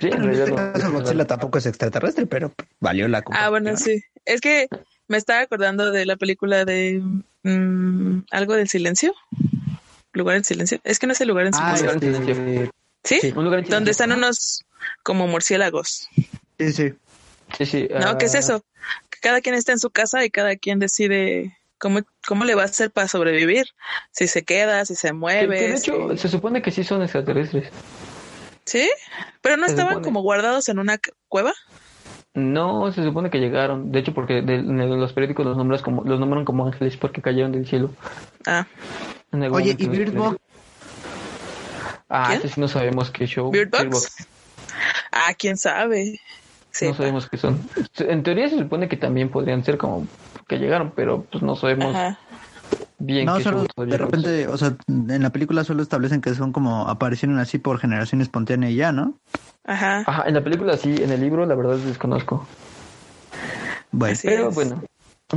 [0.00, 4.02] Sí, en realidad no, Godzilla tampoco es extraterrestre, pero valió la Ah, bueno, sí.
[4.24, 4.68] Es que
[5.08, 7.02] me estaba acordando de la película de
[7.42, 9.14] mm, algo del silencio.
[10.12, 10.80] Lugar en silencio.
[10.84, 12.70] Es que no es el lugar en ah, silencio.
[13.04, 13.20] ¿Sí?
[13.20, 13.32] ¿Sí?
[13.32, 14.64] Donde están unos
[15.02, 16.08] como murciélagos.
[16.58, 16.94] Sí, sí.
[17.56, 17.88] Sí, sí.
[17.90, 18.38] No, ¿qué es ah.
[18.38, 18.64] eso?
[19.20, 22.66] cada quien está en su casa y cada quien decide cómo, cómo le va a
[22.66, 23.66] hacer para sobrevivir.
[24.10, 25.60] Si se queda, si se mueve.
[25.60, 27.70] de hecho, se supone que sí son extraterrestres.
[28.64, 28.90] ¿Sí?
[29.40, 30.98] ¿Pero no estaban como guardados en una
[31.28, 31.52] cueva?
[32.34, 33.90] No, se supone que llegaron.
[33.90, 37.52] De hecho, porque de, los periódicos los nombran como los nombran como ángeles porque cayeron
[37.52, 37.90] del cielo.
[38.46, 38.66] Ah.
[39.50, 40.38] Oye, ¿y Bird
[42.08, 43.50] Ah, sí no sabemos qué show.
[43.50, 43.74] Bird
[45.12, 46.20] Ah, quién sabe
[46.82, 47.68] no sabemos qué son.
[47.98, 50.06] En teoría se supone que también podrían ser como
[50.46, 51.96] que llegaron, pero pues no sabemos
[52.98, 56.88] bien no, solo de repente, o sea, en la película solo establecen que son como
[56.88, 59.14] aparecieron así por generación espontánea y ya, ¿no?
[59.64, 60.04] Ajá.
[60.06, 62.46] Ajá, en la película sí, en el libro la verdad desconozco.
[63.92, 64.82] Bueno, pero bueno.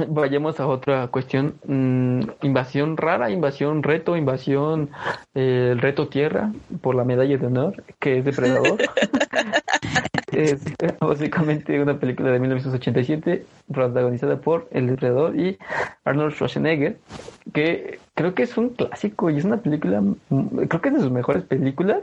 [0.09, 1.55] vayamos a otra cuestión.
[1.65, 4.89] Mm, invasión rara, invasión reto, invasión
[5.33, 8.77] eh, reto tierra por la medalla de honor, que es depredador.
[10.35, 10.61] es
[10.99, 15.57] básicamente una película de 1987 protagonizada por El Depredador y
[16.03, 16.97] Arnold Schwarzenegger,
[17.53, 21.01] que creo que es un clásico y es una película, mm, creo que es de
[21.01, 21.99] sus mejores películas.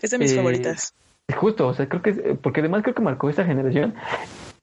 [0.00, 0.94] Es de mis eh, favoritas.
[1.36, 3.94] Justo, o sea, creo que, porque además creo que marcó esta generación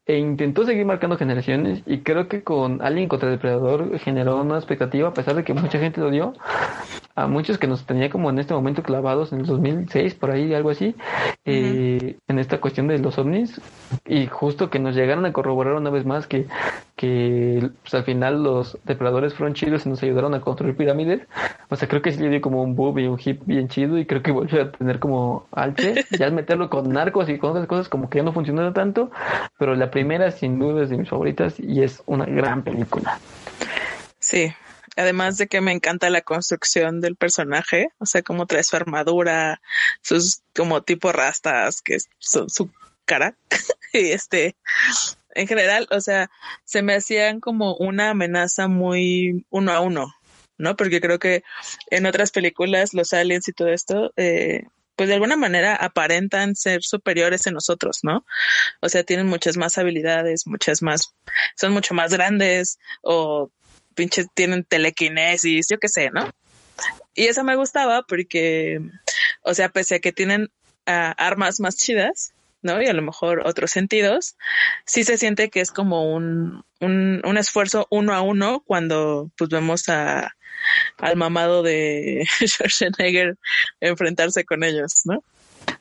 [0.07, 4.57] e intentó seguir marcando generaciones y creo que con Alien contra el Depredador generó una
[4.57, 6.33] expectativa a pesar de que mucha gente lo dio.
[7.15, 10.53] A muchos que nos tenía como en este momento clavados en el 2006 por ahí
[10.53, 10.95] algo así
[11.45, 13.61] eh, en esta cuestión de los ovnis.
[14.05, 16.45] Y justo que nos llegaron a corroborar una vez más que
[16.95, 21.21] que pues, al final los depredadores fueron chidos y nos ayudaron a construir pirámides.
[21.69, 23.97] O sea creo que sí le dio como un boom y un hip bien chido
[23.97, 26.05] y creo que volvió a tener como alce.
[26.19, 29.09] Ya meterlo con narcos y con otras cosas como que ya no funcionó tanto
[29.57, 33.17] pero la primera sin duda es de mis favoritas y es una gran película
[34.19, 34.53] sí
[34.97, 39.61] además de que me encanta la construcción del personaje, o sea, cómo trae su armadura,
[40.01, 42.69] sus como tipo rastas, que son su
[43.05, 43.35] cara,
[43.93, 44.55] y este,
[45.31, 46.29] en general, o sea,
[46.63, 50.13] se me hacían como una amenaza muy uno a uno,
[50.57, 50.75] ¿no?
[50.75, 51.43] Porque creo que
[51.91, 54.63] en otras películas, los aliens y todo esto, eh,
[54.95, 58.25] pues de alguna manera aparentan ser superiores en nosotros, ¿no?
[58.81, 61.13] O sea, tienen muchas más habilidades, muchas más,
[61.55, 63.51] son mucho más grandes o
[63.93, 66.29] pinches tienen telequinesis, yo qué sé, ¿no?
[67.13, 68.79] Y eso me gustaba porque,
[69.41, 70.49] o sea, pese a que tienen
[70.85, 72.81] ah, armas más chidas, ¿no?
[72.81, 74.35] Y a lo mejor otros sentidos,
[74.85, 79.49] sí se siente que es como un, un, un esfuerzo uno a uno cuando pues
[79.49, 80.35] vemos a,
[80.97, 83.37] al mamado de Schwarzenegger
[83.79, 85.23] enfrentarse con ellos, ¿no?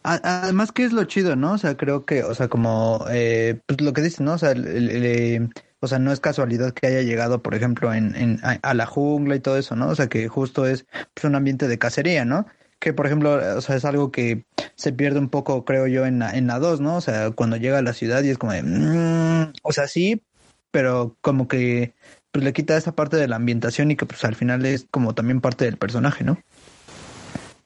[0.02, 1.52] Además que es lo chido, ¿no?
[1.52, 4.34] O sea, creo que, o sea, como eh, pues lo que dices, ¿no?
[4.34, 8.40] O sea, el, o sea, no es casualidad que haya llegado, por ejemplo, en, en,
[8.42, 9.88] a la jungla y todo eso, ¿no?
[9.88, 12.46] O sea, que justo es pues, un ambiente de cacería, ¿no?
[12.80, 16.18] Que, por ejemplo, o sea, es algo que se pierde un poco, creo yo, en
[16.18, 16.96] la, en la 2, ¿no?
[16.96, 20.22] O sea, cuando llega a la ciudad y es como de, mm", o sea, sí,
[20.70, 21.94] pero como que
[22.34, 25.14] pues, le quita esa parte de la ambientación y que pues al final es como
[25.14, 26.42] también parte del personaje, ¿no?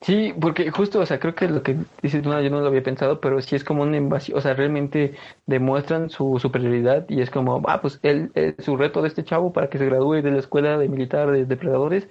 [0.00, 2.84] Sí, porque justo, o sea, creo que lo que dices tú, yo no lo había
[2.84, 5.14] pensado, pero sí es como una invasión, o sea, realmente
[5.46, 8.30] demuestran su superioridad y es como, ah, pues él,
[8.60, 11.44] su reto de este chavo para que se gradúe de la escuela de militar de
[11.46, 12.06] depredadores,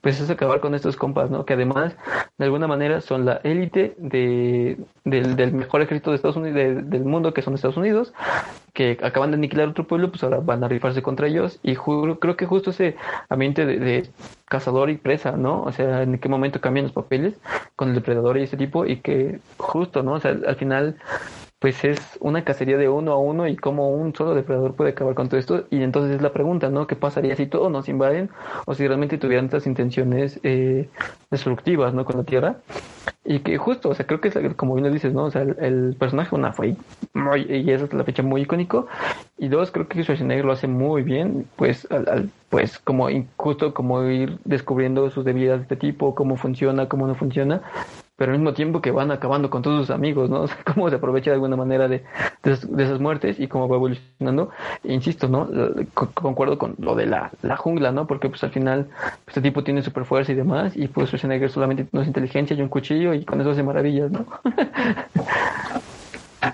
[0.00, 1.44] pues es acabar con estos compas, ¿no?
[1.44, 1.96] Que además,
[2.38, 7.34] de alguna manera, son la élite de, del, mejor ejército de Estados Unidos, del mundo,
[7.34, 8.12] que son Estados Unidos,
[8.72, 12.36] que acaban de aniquilar otro pueblo, pues ahora van a rifarse contra ellos y creo
[12.36, 12.96] que justo ese
[13.28, 14.08] ambiente de
[14.46, 15.62] cazador y presa, ¿no?
[15.62, 17.27] O sea, en qué momento cambian los papeles
[17.76, 20.14] con el depredador y ese tipo y que justo, ¿no?
[20.14, 20.96] O sea, al final
[21.58, 25.14] pues es una cacería de uno a uno y cómo un solo depredador puede acabar
[25.14, 25.66] con todo esto.
[25.70, 26.86] Y entonces es la pregunta, ¿no?
[26.86, 28.30] ¿Qué pasaría si todos nos invaden
[28.66, 30.88] o si realmente tuvieran estas intenciones eh,
[31.30, 32.04] destructivas, ¿no?
[32.04, 32.56] Con la Tierra.
[33.24, 35.24] Y que justo, o sea, creo que es como bien lo dices, ¿no?
[35.24, 36.76] O sea, el, personaje, una, fue
[37.12, 38.86] muy, y esa es la fecha muy icónico.
[39.36, 44.04] Y dos, creo que Schwarzenegger lo hace muy bien, pues, al, pues, como justo como
[44.04, 47.62] ir descubriendo sus debilidades de este tipo, cómo funciona, cómo no funciona
[48.18, 50.46] pero al mismo tiempo que van acabando con todos sus amigos, ¿no?
[50.74, 52.02] cómo se aprovecha de alguna manera de,
[52.42, 52.52] de,
[52.82, 54.50] esas muertes y cómo va evolucionando.
[54.82, 55.48] E insisto, ¿no?
[55.94, 58.08] concuerdo con lo de la, la, jungla, ¿no?
[58.08, 58.88] Porque pues al final
[59.28, 62.68] este tipo tiene super fuerza y demás y pues Schwarzenegger solamente tiene inteligencia y un
[62.68, 64.26] cuchillo y con eso hace maravillas, ¿no?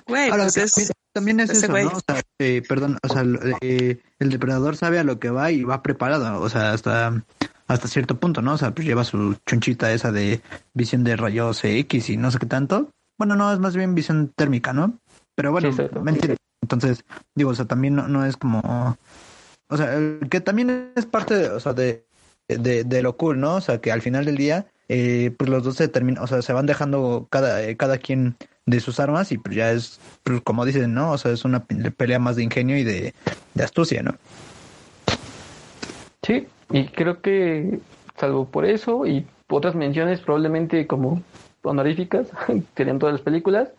[0.06, 1.88] Güey, pues también es eso, ¿no?
[1.88, 3.22] O sea, eh, perdón, o sea,
[3.60, 7.22] eh, el depredador sabe a lo que va y va preparado, o sea, hasta
[7.66, 8.54] hasta cierto punto, ¿no?
[8.54, 10.40] O sea, pues lleva su chunchita esa de
[10.74, 12.90] visión de rayos X y no sé qué tanto.
[13.18, 14.98] Bueno, no, es más bien visión térmica, ¿no?
[15.34, 15.70] Pero bueno,
[16.02, 16.34] mentira.
[16.62, 17.04] Entonces,
[17.34, 18.96] digo, o sea, también no, es como...
[19.68, 19.98] O sea,
[20.30, 22.06] que también es parte, de, o sea, de,
[22.48, 23.56] de, lo cool, ¿no?
[23.56, 26.42] O sea, que al final del día, eh, pues los dos se terminan, o sea,
[26.42, 28.36] se van dejando cada, eh, cada quien
[28.66, 31.12] de sus armas y pues ya es, pues como dicen, ¿no?
[31.12, 33.14] O sea, es una pelea más de ingenio y de,
[33.54, 34.16] de astucia, ¿no?
[36.22, 37.80] Sí, y creo que,
[38.16, 41.22] salvo por eso y otras menciones probablemente como
[41.62, 42.28] honoríficas,
[42.76, 43.70] serían todas las películas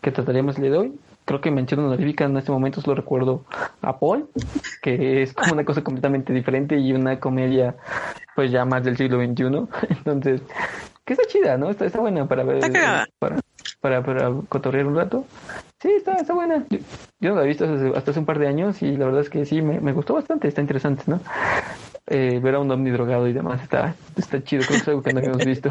[0.00, 0.92] que trataríamos de hoy.
[1.24, 3.44] Creo que mención honorífica en este momento solo recuerdo
[3.80, 4.28] a Paul,
[4.82, 7.76] que es como una cosa completamente diferente y una comedia
[8.36, 9.44] pues ya más del siglo XXI.
[9.88, 10.42] Entonces,
[11.04, 11.70] que está chida, ¿no?
[11.70, 12.60] Está, está buena para ver,
[13.18, 13.40] para,
[13.80, 15.24] para, para cotorrear un rato.
[15.80, 16.64] Sí, está, está buena.
[17.20, 17.64] Yo, no la he visto
[17.94, 20.14] hasta hace un par de años y la verdad es que sí, me, me gustó
[20.14, 21.20] bastante, está interesante, ¿no?
[22.06, 25.02] Eh, ver a un ovni drogado y demás está, está chido, creo que es algo
[25.02, 25.70] que no habíamos visto.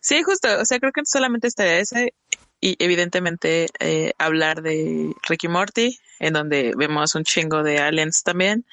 [0.00, 2.14] Sí, justo, o sea, creo que solamente estaría ese
[2.60, 8.64] y evidentemente eh, hablar de Ricky Morty, en donde vemos un chingo de aliens también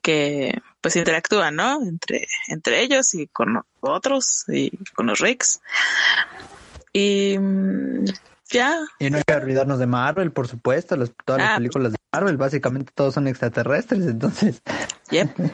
[0.00, 1.82] que pues interactúan, ¿no?
[1.82, 5.60] Entre, entre ellos y con otros y con los Ricks.
[6.92, 8.04] Y mm,
[8.50, 8.80] ya.
[8.98, 12.36] Y no hay que olvidarnos de Marvel, por supuesto, todas las ah, películas de Marvel,
[12.36, 14.62] básicamente todos son extraterrestres, entonces.
[15.10, 15.30] Yep.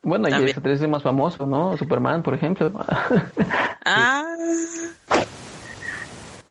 [0.00, 1.76] Bueno, y el extraterrestre más famoso, ¿no?
[1.76, 2.72] Superman, por ejemplo.
[3.84, 4.24] ah.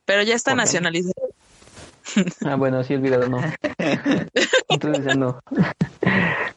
[0.06, 1.30] Pero ya está nacionalizado.
[2.46, 3.40] Ah, bueno, sí, olvidado, no.
[4.70, 5.40] Entonces ya no.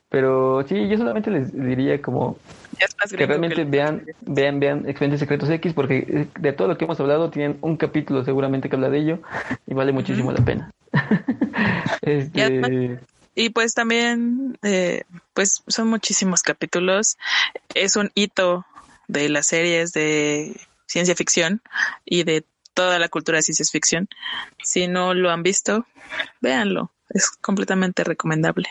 [0.09, 2.37] Pero sí, yo solamente les diría como
[3.11, 6.99] que realmente vean, vean, vean Expedientes Secretos X, porque eh, de todo lo que hemos
[7.01, 9.19] hablado tienen un capítulo seguramente que habla de ello
[9.67, 10.71] y vale muchísimo la pena.
[12.03, 13.01] este...
[13.35, 15.05] Y pues también, eh,
[15.35, 17.17] pues son muchísimos capítulos.
[17.75, 18.67] Es un hito
[19.09, 21.63] de las series de ciencia ficción
[22.05, 24.09] y de toda la cultura de ciencia ficción.
[24.63, 25.87] Si no lo han visto,
[26.41, 26.93] véanlo.
[27.09, 28.69] Es completamente recomendable.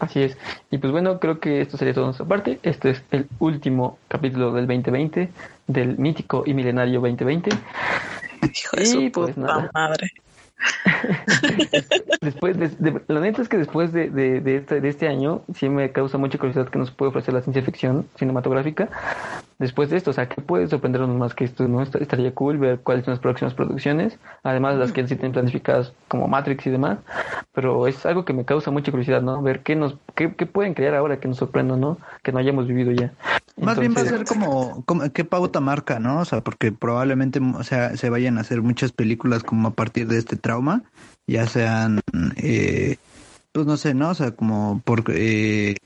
[0.00, 0.36] Así es.
[0.70, 2.58] Y pues bueno, creo que esto sería todo de nuestra parte.
[2.62, 5.28] Este es el último capítulo del 2020,
[5.66, 7.50] del mítico y milenario 2020.
[8.54, 10.12] Hijo de su pues madre.
[12.20, 15.92] después de, la neta es que después de, de, este, de este año sí me
[15.92, 18.88] causa mucha curiosidad que nos puede ofrecer la ciencia ficción cinematográfica
[19.58, 21.66] después de esto, o sea, ¿qué puede sorprendernos más que esto?
[21.66, 21.82] ¿no?
[21.82, 25.92] Estaría cool ver cuáles son las próximas producciones, además de las que sí tienen planificadas
[26.06, 26.98] como Matrix y demás,
[27.52, 29.42] pero es algo que me causa mucha curiosidad, ¿no?
[29.42, 31.98] Ver qué nos, qué, qué pueden crear ahora que nos sorprenda, ¿no?
[32.22, 33.12] Que no hayamos vivido ya.
[33.60, 36.20] Más bien va a ser como, como, qué pauta marca, ¿no?
[36.20, 40.06] O sea, porque probablemente, o sea, se vayan a hacer muchas películas como a partir
[40.06, 40.82] de este trauma,
[41.26, 42.00] ya sean,
[42.36, 42.96] eh,
[43.52, 44.08] pues no sé, ¿no?
[44.08, 45.76] O sea, como porque, eh,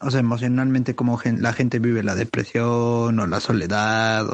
[0.00, 4.26] o sea, emocionalmente como la gente vive la depresión o la soledad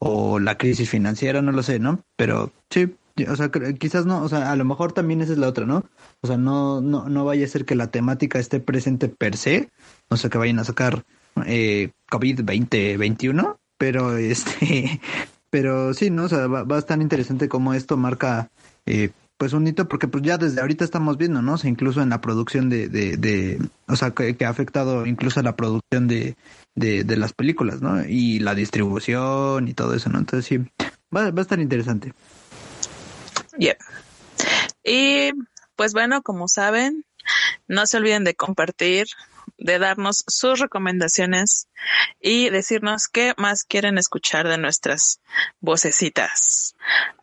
[0.00, 2.00] o, la crisis financiera, no lo sé, ¿no?
[2.16, 2.96] Pero sí,
[3.28, 5.84] o sea, quizás no, o sea, a lo mejor también esa es la otra, ¿no?
[6.22, 9.68] O sea, no, no, no vaya a ser que la temática esté presente per se,
[10.08, 11.04] o sea, que vayan a sacar
[11.46, 15.00] eh, COVID 2021, pero este,
[15.52, 16.24] pero sí, ¿no?
[16.24, 18.50] O sea, va, a estar interesante cómo esto marca,
[18.86, 21.54] eh, pues un hito, porque pues ya desde ahorita estamos viendo, ¿no?
[21.54, 25.56] O incluso en la producción de, de, o sea, que, ha afectado incluso a la
[25.56, 26.36] producción de,
[26.76, 28.04] de, de, las películas, ¿no?
[28.04, 30.20] Y la distribución y todo eso, ¿no?
[30.20, 30.58] Entonces sí,
[31.14, 32.12] va, va a estar interesante.
[33.58, 33.76] Yeah.
[34.84, 35.32] Y
[35.74, 37.04] pues bueno, como saben,
[37.66, 39.06] no se olviden de compartir
[39.58, 41.68] de darnos sus recomendaciones
[42.20, 45.20] y decirnos qué más quieren escuchar de nuestras
[45.60, 46.74] vocecitas.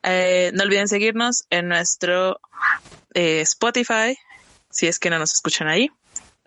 [0.04, 2.40] Eh, no olviden seguirnos en nuestro
[3.14, 4.18] eh, Spotify,
[4.70, 5.90] si es que no nos escuchan ahí,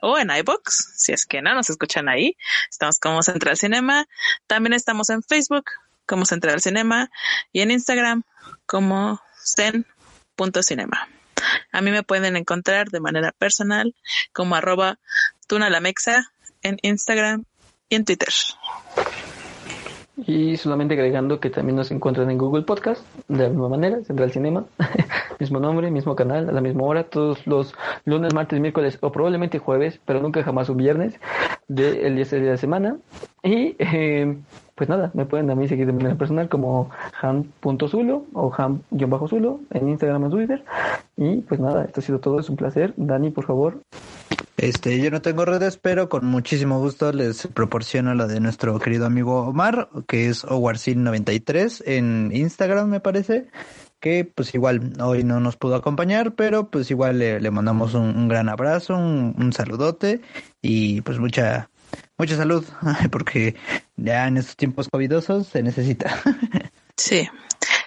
[0.01, 2.37] o en iBox, si es que no nos escuchan ahí.
[2.68, 4.07] Estamos como Central Cinema.
[4.47, 5.64] También estamos en Facebook
[6.07, 7.09] como Central Cinema
[7.53, 8.25] y en Instagram
[8.66, 11.09] como zen.cinema.
[11.73, 13.95] A mí me pueden encontrar de manera personal
[14.33, 14.99] como arroba
[15.53, 16.33] tunalamexa
[16.63, 17.45] en Instagram
[17.91, 18.31] y en Twitter.
[20.27, 24.33] Y solamente agregando que también nos encuentran en Google Podcast, de la misma manera, Central
[24.33, 24.65] Cinema,
[25.39, 27.75] mismo nombre, mismo canal, a la misma hora, todos los
[28.07, 31.21] lunes, martes, miércoles o probablemente jueves, pero nunca jamás un viernes
[31.69, 32.97] del día de la semana.
[33.43, 34.35] Y eh,
[34.75, 36.89] pues nada, me pueden a mí seguir de manera personal como
[37.21, 40.65] ham.zulo o ham-zulo en Instagram o Twitter.
[41.19, 42.95] Y pues nada, esto ha sido todo, es un placer.
[42.97, 43.83] Dani, por favor.
[44.63, 49.07] Este, yo no tengo redes, pero con muchísimo gusto les proporciono la de nuestro querido
[49.07, 53.49] amigo Omar, que es Owarsin93 en Instagram, me parece.
[53.99, 58.49] Que pues igual hoy no nos pudo acompañar, pero pues igual le, mandamos un, gran
[58.49, 60.21] abrazo, un, un saludote
[60.61, 61.69] y pues mucha
[62.17, 62.65] mucha salud,
[63.11, 63.57] porque
[63.97, 66.23] ya en estos tiempos covidosos se necesita.
[66.95, 67.27] Sí.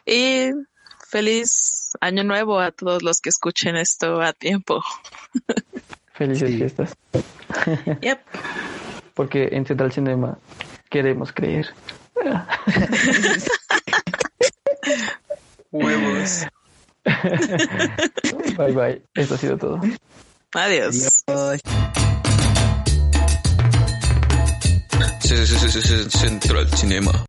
[0.05, 0.49] Y
[1.09, 4.84] feliz año nuevo a todos los que escuchen esto a tiempo.
[6.16, 6.95] Felices fiestas.
[8.01, 8.20] Yep.
[9.13, 10.38] Porque en Central Cinema
[10.89, 11.68] queremos creer.
[15.72, 16.45] Huevos.
[18.57, 19.01] Bye bye.
[19.13, 19.80] Esto ha sido todo.
[20.53, 21.24] Adiós.
[26.09, 27.26] Central Cinema.